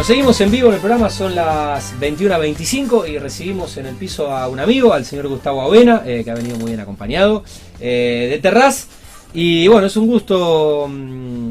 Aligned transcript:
Bueno, 0.00 0.06
seguimos 0.14 0.40
en 0.40 0.50
vivo 0.50 0.68
en 0.68 0.74
el 0.76 0.80
programa, 0.80 1.10
son 1.10 1.34
las 1.34 1.94
21.25 2.00 3.06
y 3.06 3.18
recibimos 3.18 3.76
en 3.76 3.84
el 3.84 3.96
piso 3.96 4.34
a 4.34 4.48
un 4.48 4.58
amigo, 4.58 4.94
al 4.94 5.04
señor 5.04 5.28
Gustavo 5.28 5.60
Avena, 5.60 6.04
eh, 6.06 6.22
que 6.24 6.30
ha 6.30 6.34
venido 6.34 6.56
muy 6.56 6.68
bien 6.68 6.80
acompañado, 6.80 7.44
eh, 7.80 8.28
de 8.30 8.38
Terraz. 8.38 8.86
Y 9.34 9.68
bueno, 9.68 9.88
es 9.88 9.98
un 9.98 10.06
gusto 10.06 10.86
mm, 10.88 11.50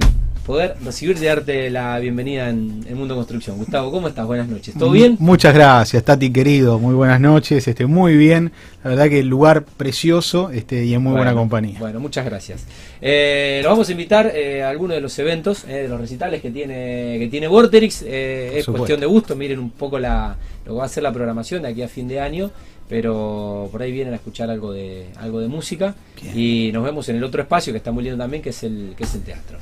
poder 0.49 0.77
recibirte 0.83 1.25
y 1.25 1.27
darte 1.27 1.69
la 1.69 1.99
bienvenida 1.99 2.49
en 2.49 2.83
el 2.89 2.95
Mundo 2.95 3.13
Construcción. 3.13 3.55
Gustavo, 3.57 3.91
¿cómo 3.91 4.07
estás? 4.07 4.25
Buenas 4.25 4.47
noches. 4.47 4.73
¿Todo 4.73 4.89
bien? 4.89 5.15
Muchas 5.19 5.53
gracias, 5.53 6.03
Tati 6.03 6.33
querido. 6.33 6.79
Muy 6.79 6.95
buenas 6.95 7.21
noches. 7.21 7.67
Este, 7.67 7.85
muy 7.85 8.17
bien. 8.17 8.51
La 8.83 8.89
verdad 8.89 9.09
que 9.09 9.19
el 9.19 9.27
lugar 9.27 9.63
precioso 9.63 10.49
este, 10.49 10.85
y 10.85 10.95
en 10.95 11.03
muy 11.03 11.11
buena 11.11 11.35
compañía. 11.35 11.77
Bueno, 11.77 11.99
muchas 11.99 12.25
gracias. 12.25 12.65
Eh, 12.99 13.59
nos 13.61 13.73
vamos 13.73 13.89
a 13.89 13.91
invitar 13.91 14.31
eh, 14.33 14.63
a 14.63 14.69
algunos 14.69 14.95
de 14.95 15.01
los 15.01 15.19
eventos, 15.19 15.65
eh, 15.65 15.83
de 15.83 15.87
los 15.87 16.01
recitales 16.01 16.41
que 16.41 16.49
tiene 16.49 17.17
que 17.19 17.27
tiene 17.29 17.47
Vorterix. 17.47 18.01
Eh, 18.07 18.57
es 18.57 18.65
cuestión 18.65 18.99
de 18.99 19.05
gusto. 19.05 19.35
Miren 19.35 19.59
un 19.59 19.69
poco 19.69 19.99
la, 19.99 20.35
lo 20.65 20.73
que 20.73 20.79
va 20.79 20.85
a 20.85 20.89
ser 20.89 21.03
la 21.03 21.13
programación 21.13 21.61
de 21.61 21.67
aquí 21.67 21.83
a 21.83 21.87
fin 21.87 22.07
de 22.07 22.21
año 22.21 22.49
pero 22.89 23.69
por 23.71 23.83
ahí 23.83 23.91
vienen 23.91 24.13
a 24.13 24.15
escuchar 24.15 24.49
algo 24.49 24.73
de 24.73 25.05
algo 25.17 25.39
de 25.39 25.47
música. 25.47 25.93
Y 26.35 26.71
nos 26.73 26.83
vemos 26.83 27.07
en 27.07 27.15
el 27.15 27.23
otro 27.23 27.41
espacio 27.41 27.71
que 27.71 27.77
está 27.77 27.91
muy 27.91 28.03
lindo 28.03 28.17
también 28.17 28.41
que 28.41 28.49
es 28.49 28.63
el 28.63 28.93
que 28.97 29.03
es 29.03 29.13
el 29.13 29.21
teatro. 29.21 29.59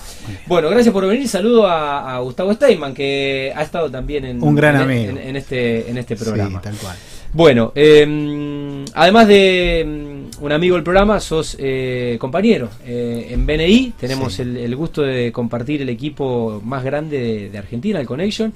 Bueno 0.47 0.69
gracias 0.69 0.93
por 0.93 1.05
venir. 1.05 1.27
Saludo 1.27 1.67
a, 1.67 2.17
Gustavo 2.19 2.53
Steinman 2.53 2.93
que 2.93 3.51
ha 3.53 3.61
estado 3.61 3.91
también 3.91 4.25
en 4.25 4.41
un 4.41 4.55
gran 4.55 4.89
en, 4.89 5.35
este 5.35 5.89
en 5.89 5.97
este 5.97 6.15
programa. 6.15 6.61
tal 6.61 6.75
cual. 6.77 6.95
Bueno 7.33 7.73
em, 7.75 8.85
además 8.93 9.27
de 9.27 9.81
em, 9.81 10.29
un 10.39 10.51
amigo 10.53 10.75
del 10.75 10.83
programa 10.83 11.19
sos 11.19 11.57
eh, 11.59 12.15
compañero 12.19 12.69
eh, 12.85 13.27
en 13.31 13.45
BNI 13.45 13.93
tenemos 13.99 14.39
el, 14.39 14.73
gusto 14.77 15.01
de 15.01 15.33
compartir 15.33 15.81
el 15.81 15.89
equipo 15.89 16.61
más 16.63 16.83
grande 16.83 17.19
de, 17.19 17.49
de 17.49 17.57
Argentina 17.57 17.99
el 17.99 18.07
Connection 18.07 18.53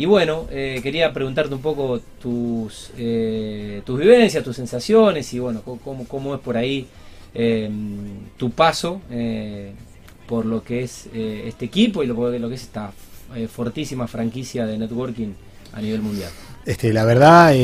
y 0.00 0.06
bueno, 0.06 0.46
eh, 0.50 0.80
quería 0.82 1.12
preguntarte 1.12 1.54
un 1.54 1.60
poco 1.60 2.00
tus, 2.22 2.90
eh, 2.96 3.82
tus 3.84 4.00
vivencias, 4.00 4.42
tus 4.42 4.56
sensaciones 4.56 5.30
y 5.34 5.38
bueno, 5.40 5.60
cómo, 5.60 6.08
cómo 6.08 6.34
es 6.34 6.40
por 6.40 6.56
ahí 6.56 6.86
em, 7.34 8.30
tu 8.38 8.50
paso 8.50 9.02
eh, 9.10 9.74
por 10.26 10.46
lo 10.46 10.64
que 10.64 10.84
es 10.84 11.06
este 11.12 11.66
equipo 11.66 12.02
y 12.02 12.06
lo, 12.06 12.14
lo 12.14 12.48
que 12.48 12.54
es 12.54 12.62
esta 12.62 12.92
fortísima 13.52 14.06
franquicia 14.06 14.64
de 14.64 14.78
networking 14.78 15.34
a 15.74 15.82
nivel 15.82 16.00
mundial. 16.00 16.30
Este, 16.64 16.94
la 16.94 17.04
verdad, 17.04 17.54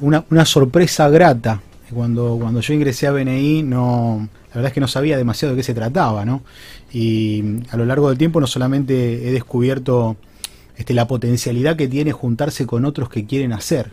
una, 0.00 0.24
una 0.30 0.44
sorpresa 0.44 1.08
grata. 1.08 1.62
Cuando, 1.92 2.38
cuando 2.40 2.60
yo 2.60 2.74
ingresé 2.74 3.06
a 3.06 3.12
BNI, 3.12 3.62
no, 3.62 4.28
la 4.48 4.54
verdad 4.56 4.70
es 4.70 4.72
que 4.72 4.80
no 4.80 4.88
sabía 4.88 5.16
demasiado 5.16 5.54
de 5.54 5.60
qué 5.60 5.62
se 5.62 5.74
trataba, 5.74 6.24
¿no? 6.24 6.42
Y 6.92 7.60
a 7.70 7.76
lo 7.76 7.84
largo 7.84 8.08
del 8.08 8.18
tiempo 8.18 8.40
no 8.40 8.48
solamente 8.48 9.28
he 9.28 9.30
descubierto 9.30 10.16
este, 10.76 10.94
la 10.94 11.06
potencialidad 11.06 11.76
que 11.76 11.88
tiene 11.88 12.12
juntarse 12.12 12.66
con 12.66 12.84
otros 12.84 13.08
que 13.08 13.26
quieren 13.26 13.52
hacer, 13.52 13.92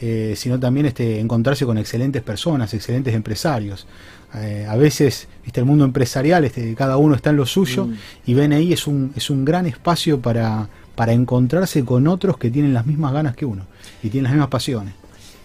eh, 0.00 0.34
sino 0.36 0.58
también 0.58 0.86
este, 0.86 1.20
encontrarse 1.20 1.66
con 1.66 1.78
excelentes 1.78 2.22
personas, 2.22 2.72
excelentes 2.74 3.14
empresarios. 3.14 3.86
Eh, 4.34 4.66
a 4.68 4.76
veces 4.76 5.28
este, 5.44 5.60
el 5.60 5.66
mundo 5.66 5.84
empresarial, 5.84 6.44
este, 6.44 6.74
cada 6.74 6.96
uno 6.96 7.14
está 7.14 7.30
en 7.30 7.36
lo 7.36 7.46
suyo 7.46 7.86
mm. 7.86 7.94
y 8.26 8.34
BNI 8.34 8.72
es 8.72 8.86
un, 8.86 9.12
es 9.14 9.30
un 9.30 9.44
gran 9.44 9.66
espacio 9.66 10.20
para, 10.20 10.68
para 10.94 11.12
encontrarse 11.12 11.84
con 11.84 12.06
otros 12.06 12.38
que 12.38 12.50
tienen 12.50 12.72
las 12.72 12.86
mismas 12.86 13.12
ganas 13.12 13.36
que 13.36 13.44
uno 13.44 13.66
y 14.02 14.08
tienen 14.08 14.24
las 14.24 14.32
mismas 14.32 14.48
pasiones. 14.48 14.94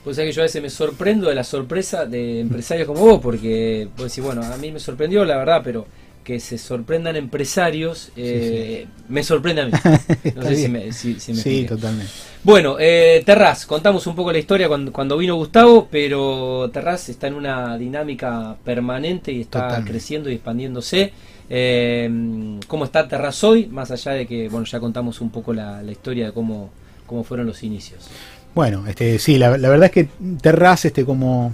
Pues 0.04 0.16
que 0.16 0.32
yo 0.32 0.42
a 0.42 0.46
veces 0.46 0.62
me 0.62 0.70
sorprendo 0.70 1.28
de 1.28 1.36
la 1.36 1.44
sorpresa 1.44 2.06
de 2.06 2.40
empresarios 2.40 2.88
como 2.88 3.02
vos, 3.02 3.20
porque 3.22 3.90
vos 3.98 4.06
decís, 4.08 4.24
bueno, 4.24 4.42
a 4.42 4.56
mí 4.56 4.72
me 4.72 4.80
sorprendió 4.80 5.26
la 5.26 5.36
verdad, 5.36 5.62
pero 5.62 5.86
que 6.28 6.42
se 6.42 6.58
sorprendan 6.58 7.16
empresarios, 7.16 8.12
eh, 8.18 8.86
me 9.08 9.24
sorprende 9.24 9.62
a 9.62 9.66
mí. 9.68 9.72
No 10.36 10.42
sé 10.42 10.56
si 10.58 10.68
me, 10.68 10.92
si, 10.92 11.18
Sí, 11.18 11.66
totalmente. 11.66 12.12
Bueno, 12.44 12.76
eh, 12.78 13.24
Terraz, 13.26 13.66
contamos 13.66 14.06
un 14.08 14.14
poco 14.14 14.34
la 14.34 14.38
historia 14.38 14.68
cuando, 14.68 15.18
vino 15.18 15.36
Gustavo, 15.36 15.88
pero 15.90 16.70
Terraz 16.74 17.08
está 17.08 17.28
en 17.28 17.36
una 17.36 17.78
dinámica 17.78 18.58
permanente 18.62 19.32
y 19.32 19.40
está 19.40 19.82
creciendo 19.86 20.30
y 20.30 20.34
expandiéndose. 20.34 21.14
Eh, 21.50 22.60
¿Cómo 22.68 22.84
está 22.84 23.08
Terraz 23.08 23.42
hoy? 23.46 23.68
Más 23.68 23.90
allá 23.92 24.12
de 24.12 24.28
que, 24.28 24.50
bueno, 24.50 24.66
ya 24.66 24.82
contamos 24.82 25.22
un 25.22 25.30
poco 25.30 25.54
la, 25.54 25.82
historia 25.90 26.26
de 26.26 26.32
cómo, 26.34 26.72
cómo 27.06 27.24
fueron 27.24 27.48
los 27.48 27.64
inicios. 27.64 28.10
Bueno, 28.54 28.86
este, 28.86 29.18
sí, 29.18 29.38
la, 29.38 29.58
la 29.58 29.70
verdad 29.70 29.86
es 29.86 29.92
que 29.94 30.10
Terraz, 30.42 30.84
este, 30.84 31.06
como 31.06 31.54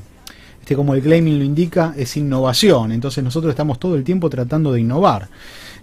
este, 0.63 0.78
como 0.78 0.94
el 0.94 1.01
claiming 1.01 1.40
lo 1.40 1.44
indica, 1.44 1.94
es 1.97 2.16
innovación. 2.16 2.94
Entonces 2.94 3.22
nosotros 3.22 3.50
estamos 3.50 3.79
todo 3.79 3.96
el 3.96 4.06
tiempo 4.06 4.29
tratando 4.29 4.72
de 4.72 4.79
innovar. 4.79 5.28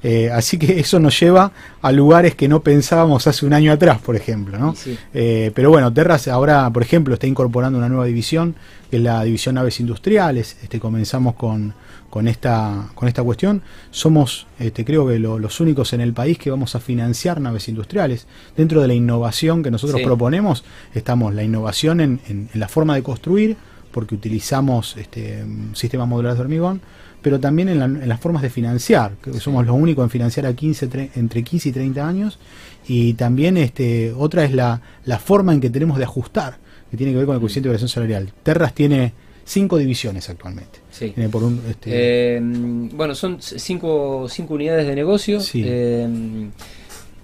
Eh, 0.03 0.31
así 0.33 0.57
que 0.57 0.81
eso 0.81 0.99
nos 0.99 1.21
lleva 1.21 1.53
a 1.83 1.93
lugares 1.93 2.35
que 2.35 2.49
no 2.49 2.63
pensábamos 2.63 3.27
hace 3.27 3.45
un 3.45 3.53
año 3.53 3.73
atrás, 3.73 4.01
por 4.01 4.17
ejemplo. 4.17 4.59
¿no? 4.59 4.75
Eh, 5.13 5.53
pero 5.55 5.69
bueno, 5.69 5.93
Terras 5.93 6.29
ahora, 6.29 6.71
por 6.71 6.83
ejemplo, 6.83 7.13
está 7.13 7.27
incorporando 7.27 7.79
una 7.79 7.91
nueva 7.91 8.07
división, 8.07 8.55
que 8.91 8.97
es 8.97 9.03
la 9.03 9.23
división 9.23 9.59
Aves 9.59 9.81
Industriales. 9.81 10.57
Este, 10.63 10.81
comenzamos 10.81 11.35
con, 11.35 11.75
con, 12.09 12.27
esta, 12.27 12.89
con 12.95 13.07
esta 13.07 13.23
cuestión. 13.23 13.61
Somos, 13.91 14.47
este, 14.59 14.87
creo 14.87 15.07
que 15.07 15.19
los 15.19 15.61
únicos 15.61 15.93
en 15.93 16.01
el 16.01 16.15
país 16.15 16.39
que 16.39 16.51
vamos 16.51 16.75
a 16.75 16.81
financiar 16.81 17.39
naves 17.39 17.69
industriales. 17.69 18.27
Dentro 18.57 18.81
de 18.81 18.89
la 18.89 18.95
innovación 18.95 19.63
que 19.63 19.71
nosotros 19.71 20.01
proponemos, 20.01 20.65
estamos 20.95 21.35
la 21.35 21.43
innovación 21.43 22.01
en, 22.01 22.21
en 22.31 22.49
la 22.55 22.69
forma 22.69 22.95
de 22.95 23.03
construir, 23.03 23.59
porque 23.93 24.15
utilizamos 24.15 24.97
este, 24.97 25.45
sistemas 25.75 26.09
modulares 26.09 26.39
de 26.39 26.43
hormigón, 26.43 26.81
pero 27.23 27.39
también 27.39 27.69
en, 27.69 28.09
las 28.09 28.21
formas 28.21 28.43
de 28.43 28.51
financiar, 28.51 29.13
que 29.23 29.33
somos 29.41 29.67
los 29.67 29.77
únicos 29.77 30.05
en 30.05 30.11
financiar 30.11 30.47
a 30.47 30.55
15, 30.55 31.11
entre 31.17 31.45
15 31.45 31.69
y 31.69 31.73
30 31.73 32.09
años, 32.09 32.39
y 32.89 33.15
también 33.15 33.57
este, 33.57 34.13
otra 34.13 34.45
es 34.45 34.53
la, 34.53 34.81
la 35.05 35.19
forma 35.19 35.53
en 35.53 35.61
que 35.61 35.71
tenemos 35.71 35.99
de 35.99 36.05
ajustar, 36.05 36.59
que 36.91 36.97
tiene 36.97 37.13
que 37.13 37.19
ver 37.19 37.27
con 37.27 37.35
el 37.35 37.41
coeficiente 37.41 37.69
de 37.69 37.73
variación 37.73 37.89
salarial. 37.89 38.33
Terras 38.43 38.75
tiene 38.75 39.13
cinco 39.45 39.77
divisiones 39.77 40.29
actualmente. 40.31 40.81
Sí. 40.91 41.15
Por 41.31 41.45
un, 41.45 41.61
este... 41.69 41.91
Eh, 42.37 42.41
bueno, 42.41 43.15
son 43.15 43.39
cinco, 43.41 44.27
cinco 44.29 44.55
unidades 44.55 44.87
de 44.87 44.95
negocio. 44.95 45.41
Sí. 45.41 45.63
Eh, 45.65 46.09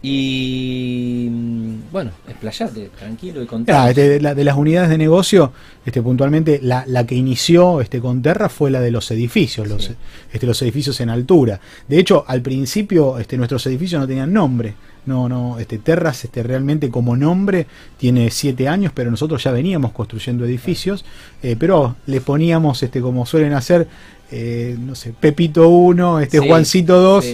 y 0.08 1.26
mm, 1.28 1.90
bueno, 1.90 2.12
explayate, 2.28 2.90
tranquilo 2.96 3.42
y 3.42 3.46
contento. 3.46 3.76
Ah, 3.76 3.90
este, 3.90 4.20
de, 4.20 4.44
las 4.44 4.56
unidades 4.56 4.88
de 4.88 4.98
negocio, 4.98 5.52
este, 5.84 6.00
puntualmente, 6.00 6.60
la, 6.62 6.84
la, 6.86 7.04
que 7.04 7.16
inició 7.16 7.80
este, 7.80 8.00
con 8.00 8.22
Terra 8.22 8.48
fue 8.48 8.70
la 8.70 8.80
de 8.80 8.92
los 8.92 9.10
edificios, 9.10 9.66
los, 9.66 9.90
este, 10.32 10.46
los 10.46 10.62
edificios 10.62 11.00
en 11.00 11.10
altura. 11.10 11.58
De 11.88 11.98
hecho, 11.98 12.24
al 12.28 12.40
principio 12.40 13.18
este, 13.18 13.36
nuestros 13.36 13.66
edificios 13.66 14.00
no 14.00 14.06
tenían 14.06 14.32
nombre. 14.32 14.76
No, 15.06 15.28
no, 15.28 15.58
este, 15.58 15.78
Terras 15.78 16.24
este, 16.24 16.44
realmente 16.44 16.88
como 16.88 17.16
nombre 17.16 17.66
tiene 17.96 18.30
siete 18.30 18.68
años, 18.68 18.92
pero 18.94 19.10
nosotros 19.10 19.42
ya 19.42 19.50
veníamos 19.50 19.90
construyendo 19.90 20.44
edificios, 20.44 21.04
eh, 21.42 21.56
pero 21.58 21.96
le 22.06 22.20
poníamos, 22.20 22.80
este, 22.82 23.00
como 23.00 23.26
suelen 23.26 23.54
hacer, 23.54 23.88
eh, 24.30 24.76
no 24.78 24.94
sé, 24.94 25.14
Pepito 25.18 25.68
1, 25.68 26.20
este, 26.20 26.38
Juancito 26.38 27.00
2 27.00 27.24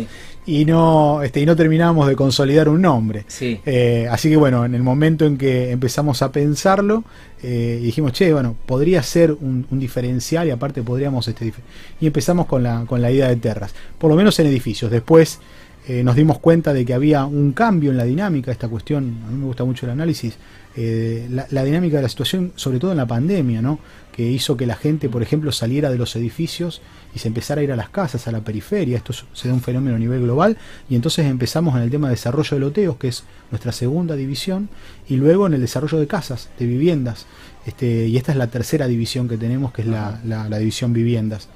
y 0.45 0.65
no, 0.65 1.23
este, 1.23 1.41
y 1.41 1.47
no 1.47 1.55
terminamos 1.55 2.09
de 2.09 2.17
consolidar 2.17 2.69
un 2.69 2.83
nombre. 2.83 3.25
Eh, 3.41 4.09
así 4.11 4.29
que 4.29 4.37
bueno, 4.37 4.65
en 4.65 4.75
el 4.75 4.83
momento 4.83 5.25
en 5.25 5.39
que 5.39 5.71
empezamos 5.71 6.23
a 6.23 6.33
pensarlo, 6.33 7.05
eh, 7.43 7.79
dijimos, 7.83 8.13
che, 8.13 8.33
bueno, 8.33 8.57
podría 8.67 9.03
ser 9.03 9.33
un, 9.33 9.67
diferencial 9.71 10.49
y 10.49 10.51
aparte 10.51 10.83
podríamos... 10.83 11.29
Este, 11.29 11.53
y 12.01 12.07
empezamos 12.07 12.47
con 12.47 12.63
la, 12.63 12.85
con 12.87 13.01
la 13.03 13.11
idea 13.11 13.29
de 13.29 13.37
Terras, 13.37 13.75
por 13.99 14.11
lo 14.11 14.17
menos 14.17 14.39
en 14.41 14.47
edificios. 14.47 14.91
Después 14.91 15.41
eh, 15.87 16.03
nos 16.05 16.17
dimos 16.17 16.39
cuenta 16.39 16.73
de 16.73 16.85
que 16.85 16.95
había 16.95 17.25
un 17.25 17.53
cambio 17.53 17.91
en 17.91 17.97
la 17.97 18.05
dinámica, 18.05 18.53
esta 18.53 18.69
cuestión, 18.69 19.19
a 19.27 19.31
mí 19.31 19.39
me 19.39 19.47
gusta 19.47 19.65
mucho 19.65 19.87
el 19.87 19.93
análisis, 19.93 20.37
la, 20.75 21.47
la, 21.51 21.65
dinámica 21.65 21.97
de 21.97 22.03
la 22.03 22.09
situación, 22.09 22.53
sobre 22.57 22.79
todo 22.79 22.93
en 22.93 22.97
la 22.97 23.07
pandemia, 23.07 23.61
¿no? 23.61 23.79
que 24.13 24.31
hizo 24.31 24.57
que 24.57 24.67
la 24.67 24.77
gente, 24.77 25.09
por 25.09 25.23
ejemplo, 25.23 25.51
saliera 25.53 25.91
de 25.91 25.97
los 25.97 26.15
edificios 26.17 26.83
y 27.15 27.19
se 27.19 27.29
empezara 27.29 27.63
a 27.63 27.65
ir 27.65 27.73
a 27.73 27.77
las 27.77 27.89
casas, 27.89 28.29
a 28.29 28.33
la 28.33 28.43
periferia. 28.43 28.99
Esto 28.99 29.13
se 29.33 29.49
da 29.49 29.55
un 29.55 29.63
fenómeno 29.63 29.97
a 29.97 29.99
nivel 29.99 30.23
global. 30.23 30.59
Y 30.89 30.97
entonces 30.97 31.27
empezamos 31.27 31.75
en 31.75 31.83
el 31.83 31.91
tema 31.91 32.09
de 32.09 32.15
desarrollo 32.15 32.57
de 32.57 32.61
loteos, 32.61 32.97
que 32.97 33.09
es 33.09 33.25
nuestra 33.51 33.73
segunda 33.73 34.15
división, 34.15 34.69
y 35.09 35.17
luego 35.17 35.47
en 35.47 35.55
el 35.55 35.61
desarrollo 35.63 35.99
de 35.99 36.07
casas, 36.07 36.51
de 36.59 36.67
viviendas. 36.67 37.27
Este, 37.67 38.09
y 38.09 38.17
esta 38.17 38.33
es 38.33 38.39
la 38.39 38.49
tercera 38.49 38.89
división 38.89 39.29
que 39.29 39.37
tenemos, 39.37 39.73
que 39.73 39.83
es 39.83 39.89
la, 39.89 40.21
la, 40.25 40.59
división 40.59 40.93
viviendas. 40.93 41.49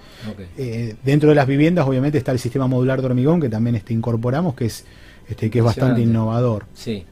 Eh, 0.56 0.94
dentro 1.04 1.30
de 1.30 1.34
las 1.34 1.46
viviendas, 1.46 1.86
obviamente, 1.86 2.18
está 2.18 2.32
el 2.32 2.38
sistema 2.38 2.66
modular 2.68 3.00
de 3.00 3.06
hormigón, 3.06 3.40
que 3.40 3.48
también 3.48 3.74
este, 3.74 3.92
incorporamos, 3.92 4.54
que 4.54 4.66
es, 4.66 4.84
este, 5.28 5.50
que 5.50 5.58
es 5.58 5.64
bastante 5.64 6.00
innovador. 6.00 6.66
Sí. 6.74 7.04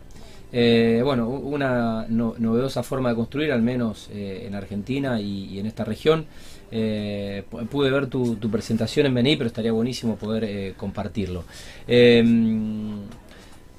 Eh, 0.52 1.00
bueno, 1.02 1.28
una 1.28 2.06
novedosa 2.08 2.84
forma 2.84 3.08
de 3.08 3.16
construir, 3.16 3.50
al 3.50 3.62
menos 3.62 4.08
eh, 4.12 4.44
en 4.46 4.54
Argentina 4.54 5.20
y, 5.20 5.58
en 5.58 5.66
esta 5.66 5.84
región. 5.84 6.26
Pude 6.70 7.90
ver 7.90 8.06
tu, 8.06 8.36
presentación 8.50 9.06
en 9.06 9.14
BNI, 9.14 9.36
pero 9.36 9.48
estaría 9.48 9.72
buenísimo 9.72 10.16
poder 10.16 10.74
compartirlo. 10.74 11.44
Em, 11.86 13.02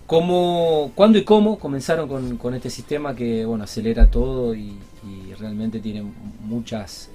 ¿cómo, 0.05 0.91
¿Cuándo 0.95 1.17
y 1.17 1.23
cómo 1.23 1.57
comenzaron 1.59 2.37
con, 2.37 2.53
este 2.53 2.69
sistema 2.69 3.15
que 3.15 3.45
bueno 3.45 3.63
acelera 3.63 4.09
todo 4.09 4.55
y, 4.55 4.75
realmente 5.39 5.79
tiene 5.79 6.03
muchas, 6.41 7.09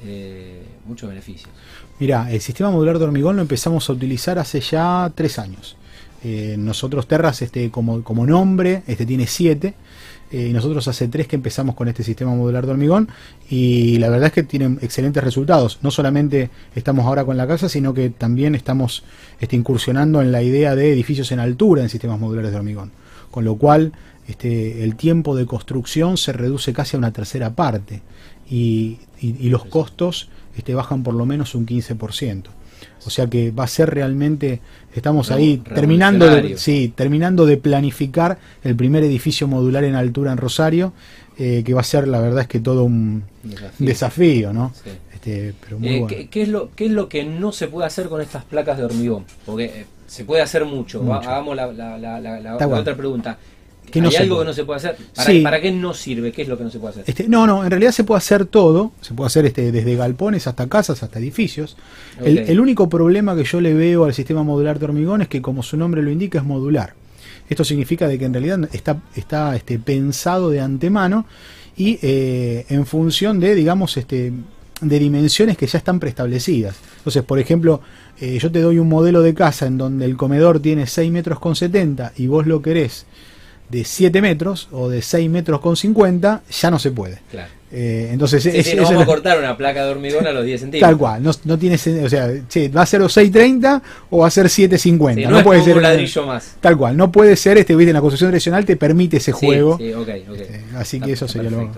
muchos 0.86 1.08
beneficios? 1.08 1.50
Mira, 1.98 2.30
el 2.30 2.40
sistema 2.40 2.70
modular 2.70 2.98
de 2.98 3.04
hormigón 3.04 3.36
lo 3.36 3.42
empezamos 3.42 3.88
a 3.88 3.92
utilizar 3.92 4.38
hace 4.38 4.60
ya 4.60 5.10
tres 5.14 5.38
años. 5.38 5.76
Eh, 6.22 6.56
nosotros 6.58 7.06
Terras, 7.06 7.40
este, 7.40 7.70
como, 7.70 8.04
como 8.04 8.26
nombre, 8.26 8.82
este 8.86 9.06
tiene 9.06 9.26
siete. 9.26 9.74
eh, 10.30 10.46
y 10.48 10.52
nosotros 10.52 10.86
hace 10.86 11.08
tres 11.08 11.26
que 11.26 11.36
empezamos 11.36 11.74
con 11.74 11.88
este 11.88 12.02
sistema 12.02 12.34
modular 12.34 12.64
de 12.64 12.72
hormigón 12.72 13.08
y 13.48 13.98
la 13.98 14.08
verdad 14.08 14.28
es 14.28 14.32
que 14.32 14.42
tienen 14.44 14.78
excelentes 14.80 15.24
resultados. 15.24 15.78
No 15.82 15.90
solamente 15.90 16.50
estamos 16.74 17.06
ahora 17.06 17.24
con 17.24 17.36
la 17.36 17.46
casa, 17.46 17.68
sino 17.68 17.94
que 17.94 18.10
también 18.10 18.54
estamos 18.54 19.02
este, 19.40 19.56
incursionando 19.56 20.22
en 20.22 20.30
la 20.30 20.42
idea 20.42 20.76
de 20.76 20.92
edificios 20.92 21.32
en 21.32 21.40
altura 21.40 21.82
en 21.82 21.88
sistemas 21.88 22.20
modulares 22.20 22.52
de 22.52 22.58
hormigón, 22.58 22.92
con 23.30 23.44
lo 23.44 23.56
cual 23.56 23.92
este, 24.30 24.84
el 24.84 24.94
tiempo 24.94 25.34
de 25.34 25.44
construcción 25.44 26.16
se 26.16 26.32
reduce 26.32 26.72
casi 26.72 26.96
a 26.96 26.98
una 26.98 27.12
tercera 27.12 27.50
parte 27.50 28.00
y, 28.48 28.98
los 29.42 29.64
costos 29.64 30.28
este, 30.56 30.72
bajan 30.72 31.02
por 31.02 31.14
lo 31.14 31.26
menos 31.26 31.56
un 31.56 31.66
15%. 31.66 32.44
O 33.04 33.10
sea 33.10 33.26
que 33.26 33.50
va 33.50 33.64
a 33.64 33.66
ser 33.66 33.90
realmente, 33.90 34.60
estamos 34.94 35.32
ahí 35.32 35.58
terminando 35.58 36.26
de, 36.26 36.56
sí, 36.56 36.92
terminando 36.94 37.44
de 37.44 37.56
planificar 37.56 38.38
el 38.62 38.76
primer 38.76 39.02
edificio 39.02 39.48
modular 39.48 39.82
en 39.82 39.96
altura 39.96 40.30
en 40.30 40.38
Rosario, 40.38 40.92
eh, 41.36 41.62
que 41.64 41.74
va 41.74 41.80
a 41.80 41.84
ser 41.84 42.06
la 42.06 42.20
verdad 42.20 42.42
es 42.42 42.48
que 42.48 42.60
todo 42.60 42.84
un 42.84 43.24
desafío, 43.78 44.52
¿no? 44.52 44.72
Este, 45.12 45.54
pero 45.60 45.78
muy 45.80 45.88
eh, 45.88 46.00
bueno. 46.00 46.16
¿qué, 46.30 46.42
es 46.42 46.48
lo, 46.48 46.70
¿Qué 46.76 46.86
es 46.86 46.92
lo 46.92 47.08
que 47.08 47.24
no 47.24 47.50
se 47.50 47.66
puede 47.66 47.86
hacer 47.88 48.08
con 48.08 48.20
estas 48.20 48.44
placas 48.44 48.78
de 48.78 48.84
hormigón? 48.84 49.24
Porque 49.44 49.64
eh, 49.64 49.86
se 50.06 50.24
puede 50.24 50.40
hacer 50.40 50.64
mucho. 50.64 51.12
hagamos 51.12 51.56
la, 51.56 51.72
la 51.72 52.56
otra 52.56 52.96
pregunta. 52.96 53.36
¿Hay 53.94 54.16
algo 54.16 54.38
que 54.38 54.44
no 54.44 54.52
se 54.52 54.64
puede 54.64 54.76
hacer? 54.76 54.96
¿Para, 55.42 55.60
qué 55.60 55.72
no 55.72 55.94
sirve? 55.94 56.32
¿Qué 56.32 56.42
es 56.42 56.48
lo 56.48 56.56
que 56.56 56.64
no 56.64 56.70
se 56.70 56.78
puede 56.78 56.92
hacer? 56.92 57.04
Este, 57.06 57.28
no, 57.28 57.46
no, 57.46 57.64
en 57.64 57.70
realidad 57.70 57.92
se 57.92 58.04
puede 58.04 58.18
hacer 58.18 58.46
todo. 58.46 58.92
Se 59.00 59.14
puede 59.14 59.26
hacer 59.26 59.46
este, 59.46 59.72
desde 59.72 59.96
galpones 59.96 60.46
hasta 60.46 60.68
casas, 60.68 61.02
hasta 61.02 61.18
edificios. 61.18 61.76
El, 62.22 62.60
único 62.60 62.88
problema 62.88 63.34
que 63.34 63.44
yo 63.44 63.60
le 63.60 63.74
veo 63.74 64.04
al 64.04 64.14
sistema 64.14 64.42
modular 64.42 64.78
de 64.78 64.84
hormigón 64.84 65.22
es 65.22 65.28
que, 65.28 65.42
como 65.42 65.62
su 65.62 65.76
nombre 65.76 66.02
lo 66.02 66.10
indica, 66.10 66.38
es 66.38 66.44
modular. 66.44 66.94
Esto 67.48 67.64
significa 67.64 68.06
de 68.06 68.18
que 68.18 68.26
en 68.26 68.32
realidad 68.32 68.68
está, 68.72 69.00
está 69.16 69.56
este, 69.56 69.78
pensado 69.78 70.50
de 70.50 70.60
antemano 70.60 71.26
y 71.76 71.98
eh, 72.02 72.66
en 72.68 72.86
función 72.86 73.40
de, 73.40 73.54
digamos, 73.56 73.96
este, 73.96 74.32
de 74.80 74.98
dimensiones 74.98 75.56
que 75.56 75.66
ya 75.66 75.78
están 75.78 75.98
preestablecidas. 75.98 76.76
Entonces, 76.98 77.24
por 77.24 77.40
ejemplo, 77.40 77.80
eh, 78.20 78.38
yo 78.38 78.52
te 78.52 78.60
doy 78.60 78.78
un 78.78 78.88
modelo 78.88 79.20
de 79.22 79.34
casa 79.34 79.66
en 79.66 79.78
donde 79.78 80.04
el 80.04 80.16
comedor 80.16 80.60
tiene 80.60 80.86
6 80.86 81.10
metros 81.10 81.40
con 81.40 81.56
70 81.56 82.12
y 82.16 82.28
vos 82.28 82.46
lo 82.46 82.62
querés 82.62 83.06
de 83.70 83.84
7 83.84 84.20
metros 84.20 84.68
o 84.72 84.88
de 84.88 85.02
6 85.02 85.30
metros 85.30 85.60
con 85.60 85.76
50, 85.76 86.42
ya 86.50 86.70
no 86.70 86.78
se 86.78 86.90
puede. 86.90 87.20
Claro. 87.30 87.48
Eh, 87.72 88.08
entonces 88.12 88.44
es, 88.46 88.76
vamos 88.76 89.00
a 89.00 89.06
cortar 89.06 89.38
una 89.38 89.56
placa 89.56 89.84
de 89.84 89.92
hormigón 89.92 90.26
a 90.26 90.32
los 90.32 90.44
10 90.44 90.60
centímetros. 90.60 90.90
Tal 90.90 90.98
cual, 90.98 91.22
no, 91.22 91.30
no 91.44 91.56
tiene 91.56 91.76
o 91.76 92.08
sea, 92.08 92.26
va 92.26 92.82
a 92.82 92.86
ser 92.86 93.00
6.30 93.00 93.82
o 94.10 94.18
va 94.18 94.26
a 94.26 94.30
ser 94.30 94.46
7.50. 94.46 95.28
no, 95.28 95.44
puede 95.44 95.62
ser 95.62 95.76
un 95.76 95.82
ladrillo 95.84 96.26
más. 96.26 96.56
Tal 96.60 96.76
cual, 96.76 96.96
no 96.96 97.12
puede 97.12 97.36
ser, 97.36 97.58
este, 97.58 97.76
viste, 97.76 97.90
en 97.90 97.94
la 97.94 98.00
construcción 98.00 98.30
tradicional 98.30 98.64
te 98.64 98.76
permite 98.76 99.18
ese 99.18 99.30
juego. 99.30 99.78
Sí, 99.78 99.94
okay, 99.94 100.26
okay. 100.28 100.42
Este, 100.42 100.64
así 100.74 101.00
que 101.00 101.12
eso 101.12 101.28
sería 101.28 101.50
lo. 101.50 101.70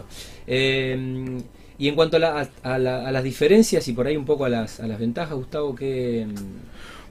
Eh, 0.46 1.42
y 1.78 1.88
en 1.88 1.94
cuanto 1.94 2.16
a, 2.16 2.48
a, 2.62 2.78
las 2.78 3.24
diferencias 3.24 3.86
y 3.88 3.92
por 3.92 4.06
ahí 4.06 4.16
un 4.16 4.24
poco 4.24 4.44
a 4.44 4.48
las, 4.48 4.80
a 4.80 4.86
las 4.86 4.98
ventajas, 4.98 5.34
Gustavo, 5.34 5.74
¿qué, 5.74 6.26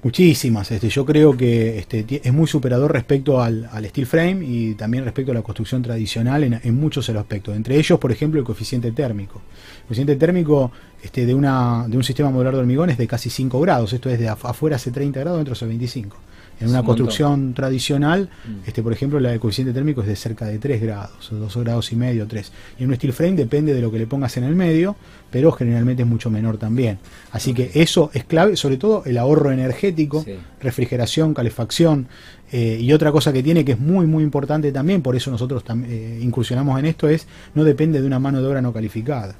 Muchísimas. 0.03 0.71
Este, 0.71 0.89
yo 0.89 1.05
creo 1.05 1.37
que 1.37 1.77
este, 1.77 2.05
es 2.23 2.33
muy 2.33 2.47
superador 2.47 2.91
respecto 2.91 3.39
al, 3.39 3.69
steel 3.85 4.07
frame 4.07 4.43
y 4.43 4.73
también 4.73 5.03
respecto 5.03 5.31
a 5.31 5.35
la 5.35 5.43
construcción 5.43 5.83
tradicional 5.83 6.43
en, 6.43 6.59
en 6.63 6.75
muchos 6.75 7.07
aspectos. 7.09 7.55
Entre 7.55 7.77
ellos, 7.77 7.99
por 7.99 8.11
ejemplo, 8.11 8.39
el 8.39 8.45
coeficiente 8.45 8.91
térmico. 8.91 9.41
El 9.81 9.81
coeficiente 9.83 10.15
térmico 10.15 10.71
este, 11.03 11.25
de, 11.25 11.33
una, 11.33 11.85
de 11.87 11.97
un 11.97 12.03
sistema 12.03 12.29
modular 12.29 12.53
de 12.53 12.59
hormigón 12.59 12.89
es 12.89 12.97
de 12.97 13.07
casi 13.07 13.29
5 13.29 13.59
grados. 13.59 13.93
Esto 13.93 14.09
es 14.09 14.19
de 14.19 14.29
afuera 14.29 14.75
hace 14.75 14.91
30 14.91 15.19
grados, 15.19 15.39
dentro 15.39 15.53
hace 15.53 15.65
25. 15.65 16.17
En 16.61 16.69
una 16.69 16.83
construcción 16.83 17.55
tradicional, 17.55 18.29
mm. 18.45 18.67
este, 18.67 18.83
por 18.83 18.93
ejemplo, 18.93 19.17
el 19.17 19.39
coeficiente 19.39 19.73
térmico 19.73 20.01
es 20.01 20.07
de 20.07 20.15
cerca 20.15 20.45
de 20.45 20.59
3 20.59 20.81
grados, 20.81 21.29
2 21.31 21.57
grados 21.57 21.91
y 21.91 21.95
medio, 21.95 22.27
3. 22.27 22.51
Y 22.77 22.83
en 22.83 22.89
un 22.89 22.95
steel 22.95 23.13
frame 23.13 23.35
depende 23.35 23.73
de 23.73 23.81
lo 23.81 23.91
que 23.91 23.97
le 23.97 24.05
pongas 24.05 24.37
en 24.37 24.43
el 24.43 24.55
medio, 24.55 24.95
pero 25.31 25.51
generalmente 25.51 26.03
es 26.03 26.07
mucho 26.07 26.29
menor 26.29 26.57
también. 26.57 26.99
Así 27.31 27.55
que 27.55 27.71
eso 27.73 28.11
es 28.13 28.25
clave, 28.25 28.55
sobre 28.57 28.77
todo 28.77 29.03
el 29.05 29.17
ahorro 29.17 29.51
energético, 29.51 30.23
refrigeración, 30.61 31.33
calefacción. 31.33 32.07
Eh, 32.51 32.77
y 32.79 32.93
otra 32.93 33.11
cosa 33.11 33.33
que 33.33 33.41
tiene 33.41 33.65
que 33.65 33.71
es 33.71 33.79
muy, 33.79 34.05
muy 34.05 34.23
importante 34.23 34.71
también, 34.71 35.01
por 35.01 35.15
eso 35.15 35.31
nosotros 35.31 35.63
eh, 35.87 36.19
incursionamos 36.21 36.77
en 36.77 36.85
esto, 36.85 37.07
es 37.09 37.25
no 37.55 37.63
depende 37.63 38.01
de 38.01 38.05
una 38.05 38.19
mano 38.19 38.39
de 38.39 38.47
obra 38.47 38.61
no 38.61 38.71
calificada. 38.71 39.35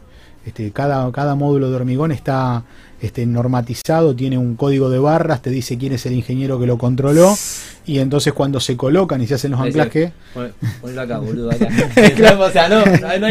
Este, 0.45 0.71
cada, 0.71 1.11
cada 1.11 1.35
módulo 1.35 1.69
de 1.69 1.75
hormigón 1.75 2.11
está 2.11 2.63
este, 3.01 3.25
normatizado, 3.25 4.15
tiene 4.15 4.37
un 4.37 4.55
código 4.55 4.89
de 4.89 4.99
barras, 4.99 5.41
te 5.41 5.49
dice 5.49 5.77
quién 5.77 5.93
es 5.93 6.05
el 6.05 6.13
ingeniero 6.13 6.59
que 6.59 6.67
lo 6.67 6.77
controló, 6.77 7.35
y 7.85 7.99
entonces 7.99 8.31
cuando 8.33 8.59
se 8.59 8.77
colocan 8.77 9.21
y 9.21 9.27
se 9.27 9.35
hacen 9.35 9.51
los 9.51 9.59
anclajes... 9.59 10.11
Ponlo 10.81 11.01
acá, 11.01 11.17
boludo, 11.17 11.51
acá. 11.51 11.67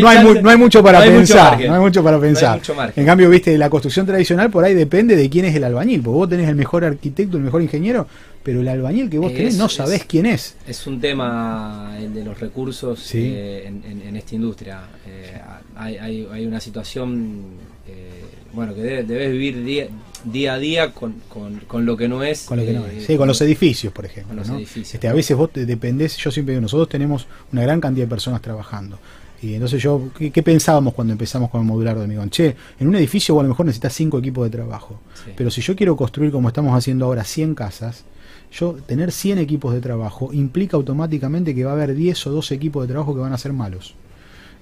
no, 0.01 0.09
hay, 0.09 0.57
mucho 0.57 0.83
para 0.83 1.01
pensar, 1.01 1.61
no 1.65 1.75
hay 1.75 1.81
mucho 1.81 2.03
para 2.03 2.19
pensar. 2.19 2.61
en 2.97 3.07
cambio, 3.07 3.31
viste, 3.31 3.57
la 3.57 3.71
construcción 3.71 4.07
tradicional 4.07 4.51
por 4.51 4.65
ahí 4.65 4.75
depende 4.75 5.15
de 5.15 5.31
quién 5.31 5.45
es 5.45 5.55
el 5.55 5.65
albañil, 5.65 6.03
porque 6.03 6.17
vos 6.17 6.29
tenés 6.29 6.49
el 6.49 6.57
mejor 6.57 6.85
arquitecto, 6.85 7.37
el 7.37 7.45
mejor 7.45 7.62
ingeniero, 7.62 8.07
pero 8.42 8.60
el 8.60 8.69
albañil 8.69 9.10
que 9.10 9.19
vos 9.19 9.32
tenés 9.32 9.56
no 9.56 9.69
sabés 9.69 10.04
quién 10.04 10.26
es. 10.26 10.56
Es 10.66 10.87
un 10.87 11.00
tema 11.00 11.96
el 11.98 12.14
de 12.14 12.25
los 12.25 12.38
recursos 12.40 13.14
eh, 13.14 13.66
en, 13.66 14.16
esta 14.16 14.34
industria. 14.34 14.82
Eh, 15.06 15.40
hay, 15.76 15.96
hay, 15.96 16.28
hay, 16.31 16.46
una 16.46 16.60
situación... 16.60 17.42
Eh, 17.87 18.25
bueno, 18.52 18.75
que 18.75 18.82
debes 18.82 19.31
vivir 19.31 19.62
día, 19.62 19.88
día 20.25 20.54
a 20.54 20.58
día 20.58 20.92
con, 20.92 21.14
con, 21.28 21.87
lo 21.87 21.96
que 21.96 22.08
no 22.08 22.22
es. 22.22 22.44
Con 22.44 22.58
lo 22.58 22.64
que 22.64 22.72
no 22.72 22.87
es. 22.87 23.06
Sí, 23.06 23.16
con 23.16 23.28
los 23.28 23.40
edificios, 23.42 23.92
por 23.92 24.06
ejemplo. 24.06 24.42
este, 24.58 25.08
A 25.08 25.12
veces 25.12 25.37
vos 25.37 25.50
dependés, 25.52 26.16
yo 26.16 26.31
siempre 26.31 26.54
digo, 26.54 26.62
nosotros 26.62 26.88
tenemos 26.88 27.26
una 27.52 27.62
gran 27.62 27.81
cantidad 27.81 28.06
de 28.06 28.10
personas 28.10 28.42
trabajando. 28.42 28.98
Y 29.42 29.54
entonces 29.54 29.82
yo, 29.82 30.10
¿qué, 30.19 30.42
pensábamos 30.42 30.92
cuando 30.94 31.12
empezamos 31.12 31.48
con 31.48 31.62
el 31.62 31.66
modular 31.66 31.96
de 31.96 32.02
hormigón? 32.02 32.28
Che, 32.28 32.56
en 32.78 32.88
un 32.88 32.94
edificio 32.96 33.38
a 33.38 33.42
lo 33.42 33.48
mejor 33.48 33.66
necesitas 33.66 33.94
cinco 33.94 34.19
equipos 34.19 34.44
de 34.44 34.50
trabajo. 34.50 35.00
Pero 35.37 35.50
si 35.50 35.62
yo 35.62 35.76
quiero 35.76 35.96
construir 35.96 36.31
como 36.31 36.48
estamos 36.48 36.76
haciendo 36.76 37.06
ahora 37.06 37.25
100 37.25 37.54
casas, 37.54 38.04
yo 38.52 38.75
tener 38.87 39.12
100 39.12 39.38
equipos 39.38 39.73
de 39.75 39.81
trabajo 39.81 40.31
implica 40.32 40.76
automáticamente 40.76 41.55
que 41.55 41.64
va 41.64 41.70
a 41.70 41.75
haber 41.75 41.94
10 41.94 42.26
o 42.26 42.31
12 42.32 42.55
equipos 42.55 42.82
de 42.82 42.93
trabajo 42.93 43.14
que 43.14 43.20
van 43.20 43.32
a 43.32 43.38
ser 43.38 43.52
malos. 43.52 43.94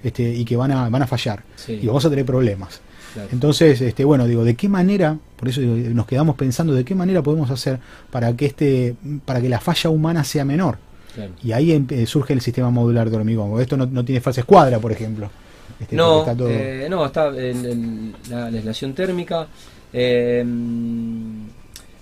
Este, 0.03 0.33
y 0.33 0.45
que 0.45 0.55
van 0.55 0.71
a, 0.71 0.89
van 0.89 1.01
a 1.01 1.07
fallar. 1.07 1.43
Y 1.67 1.87
vamos 1.87 2.05
a 2.05 2.09
tener 2.09 2.25
problemas. 2.25 2.81
Entonces, 3.31 3.81
este, 3.81 4.05
bueno, 4.05 4.27
digo, 4.27 4.43
¿de 4.43 4.55
qué 4.55 4.69
manera, 4.69 5.17
por 5.35 5.49
eso 5.49 5.61
nos 5.61 6.05
quedamos 6.05 6.35
pensando, 6.35 6.73
de 6.73 6.85
qué 6.85 6.95
manera 6.95 7.21
podemos 7.23 7.49
hacer 7.49 7.79
para 8.11 8.33
que 8.35 8.45
este, 8.45 8.95
para 9.25 9.41
que 9.41 9.49
la 9.49 9.59
falla 9.59 9.89
humana 9.89 10.23
sea 10.23 10.45
menor? 10.45 10.77
Y 11.43 11.51
ahí 11.51 11.85
surge 12.05 12.33
el 12.33 12.39
sistema 12.39 12.69
modular 12.69 13.09
de 13.09 13.17
hormigón. 13.17 13.59
Esto 13.59 13.75
no, 13.75 14.05
tiene 14.05 14.21
fase 14.21 14.41
escuadra, 14.41 14.79
por 14.79 14.91
ejemplo. 14.91 15.29
Este, 15.79 15.95
no, 15.95 16.19
está 16.19 16.35
eh, 16.47 16.87
no, 16.89 17.05
está 17.05 17.27
en, 17.35 18.15
la 18.29 18.49
legislación 18.49 18.93
térmica. 18.93 19.47
Eh, 19.91 20.45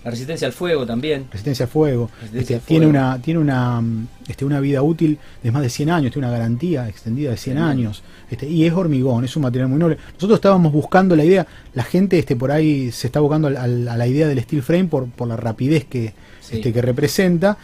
la 0.04 0.10
resistencia 0.10 0.46
al 0.46 0.52
fuego 0.52 0.86
también. 0.86 1.26
Resistencia 1.30 1.64
al 1.64 1.70
fuego. 1.70 2.10
Este, 2.32 2.60
tiene 2.60 2.86
una 2.86 3.20
tiene 3.20 3.40
una 3.40 3.82
este, 4.28 4.44
una 4.44 4.60
vida 4.60 4.82
útil 4.82 5.18
de 5.42 5.50
más 5.50 5.62
de 5.62 5.70
100 5.70 5.90
años, 5.90 6.12
tiene 6.12 6.28
una 6.28 6.36
garantía 6.36 6.88
extendida 6.88 7.30
de 7.30 7.36
100 7.36 7.58
años. 7.58 8.02
Este, 8.30 8.46
y 8.48 8.64
es 8.64 8.72
hormigón, 8.72 9.24
es 9.24 9.34
un 9.36 9.42
material 9.42 9.68
muy 9.68 9.78
noble. 9.78 9.98
Nosotros 10.14 10.36
estábamos 10.36 10.72
buscando 10.72 11.16
la 11.16 11.24
idea, 11.24 11.46
la 11.74 11.82
gente 11.82 12.18
este, 12.18 12.36
por 12.36 12.52
ahí 12.52 12.92
se 12.92 13.08
está 13.08 13.20
buscando 13.20 13.48
a, 13.48 13.66
la 13.66 14.06
idea 14.06 14.28
del 14.28 14.40
steel 14.42 14.62
frame 14.62 14.84
por, 14.84 15.08
por 15.08 15.26
la 15.26 15.36
rapidez 15.36 15.84
que, 15.84 16.14
este, 16.50 16.72
que 16.72 16.82
representa 16.82 17.58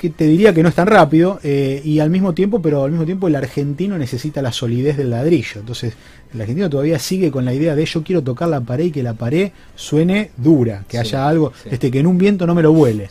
que 0.00 0.08
te 0.08 0.24
diría 0.24 0.54
que 0.54 0.62
no 0.62 0.70
es 0.70 0.74
tan 0.74 0.86
rápido 0.86 1.40
eh, 1.42 1.82
y 1.84 1.98
al 1.98 2.08
mismo 2.08 2.32
tiempo, 2.32 2.62
pero 2.62 2.84
al 2.84 2.90
mismo 2.90 3.04
tiempo 3.04 3.28
el 3.28 3.36
argentino 3.36 3.98
necesita 3.98 4.40
la 4.40 4.50
solidez 4.50 4.96
del 4.96 5.10
ladrillo. 5.10 5.60
Entonces, 5.60 5.92
el 6.32 6.40
argentino 6.40 6.70
todavía 6.70 6.98
sigue 6.98 7.30
con 7.30 7.44
la 7.44 7.52
idea 7.52 7.76
de 7.76 7.84
yo 7.84 8.02
quiero 8.02 8.22
tocar 8.22 8.48
la 8.48 8.62
pared 8.62 8.86
y 8.86 8.90
que 8.92 9.02
la 9.02 9.12
pared 9.12 9.52
suene 9.74 10.30
dura, 10.38 10.86
que 10.88 10.96
haya 10.96 11.28
algo, 11.28 11.52
este 11.70 11.90
que 11.90 11.98
en 11.98 12.06
un 12.06 12.16
viento 12.16 12.46
no 12.46 12.54
me 12.54 12.62
lo 12.62 12.72
vuele. 12.72 13.10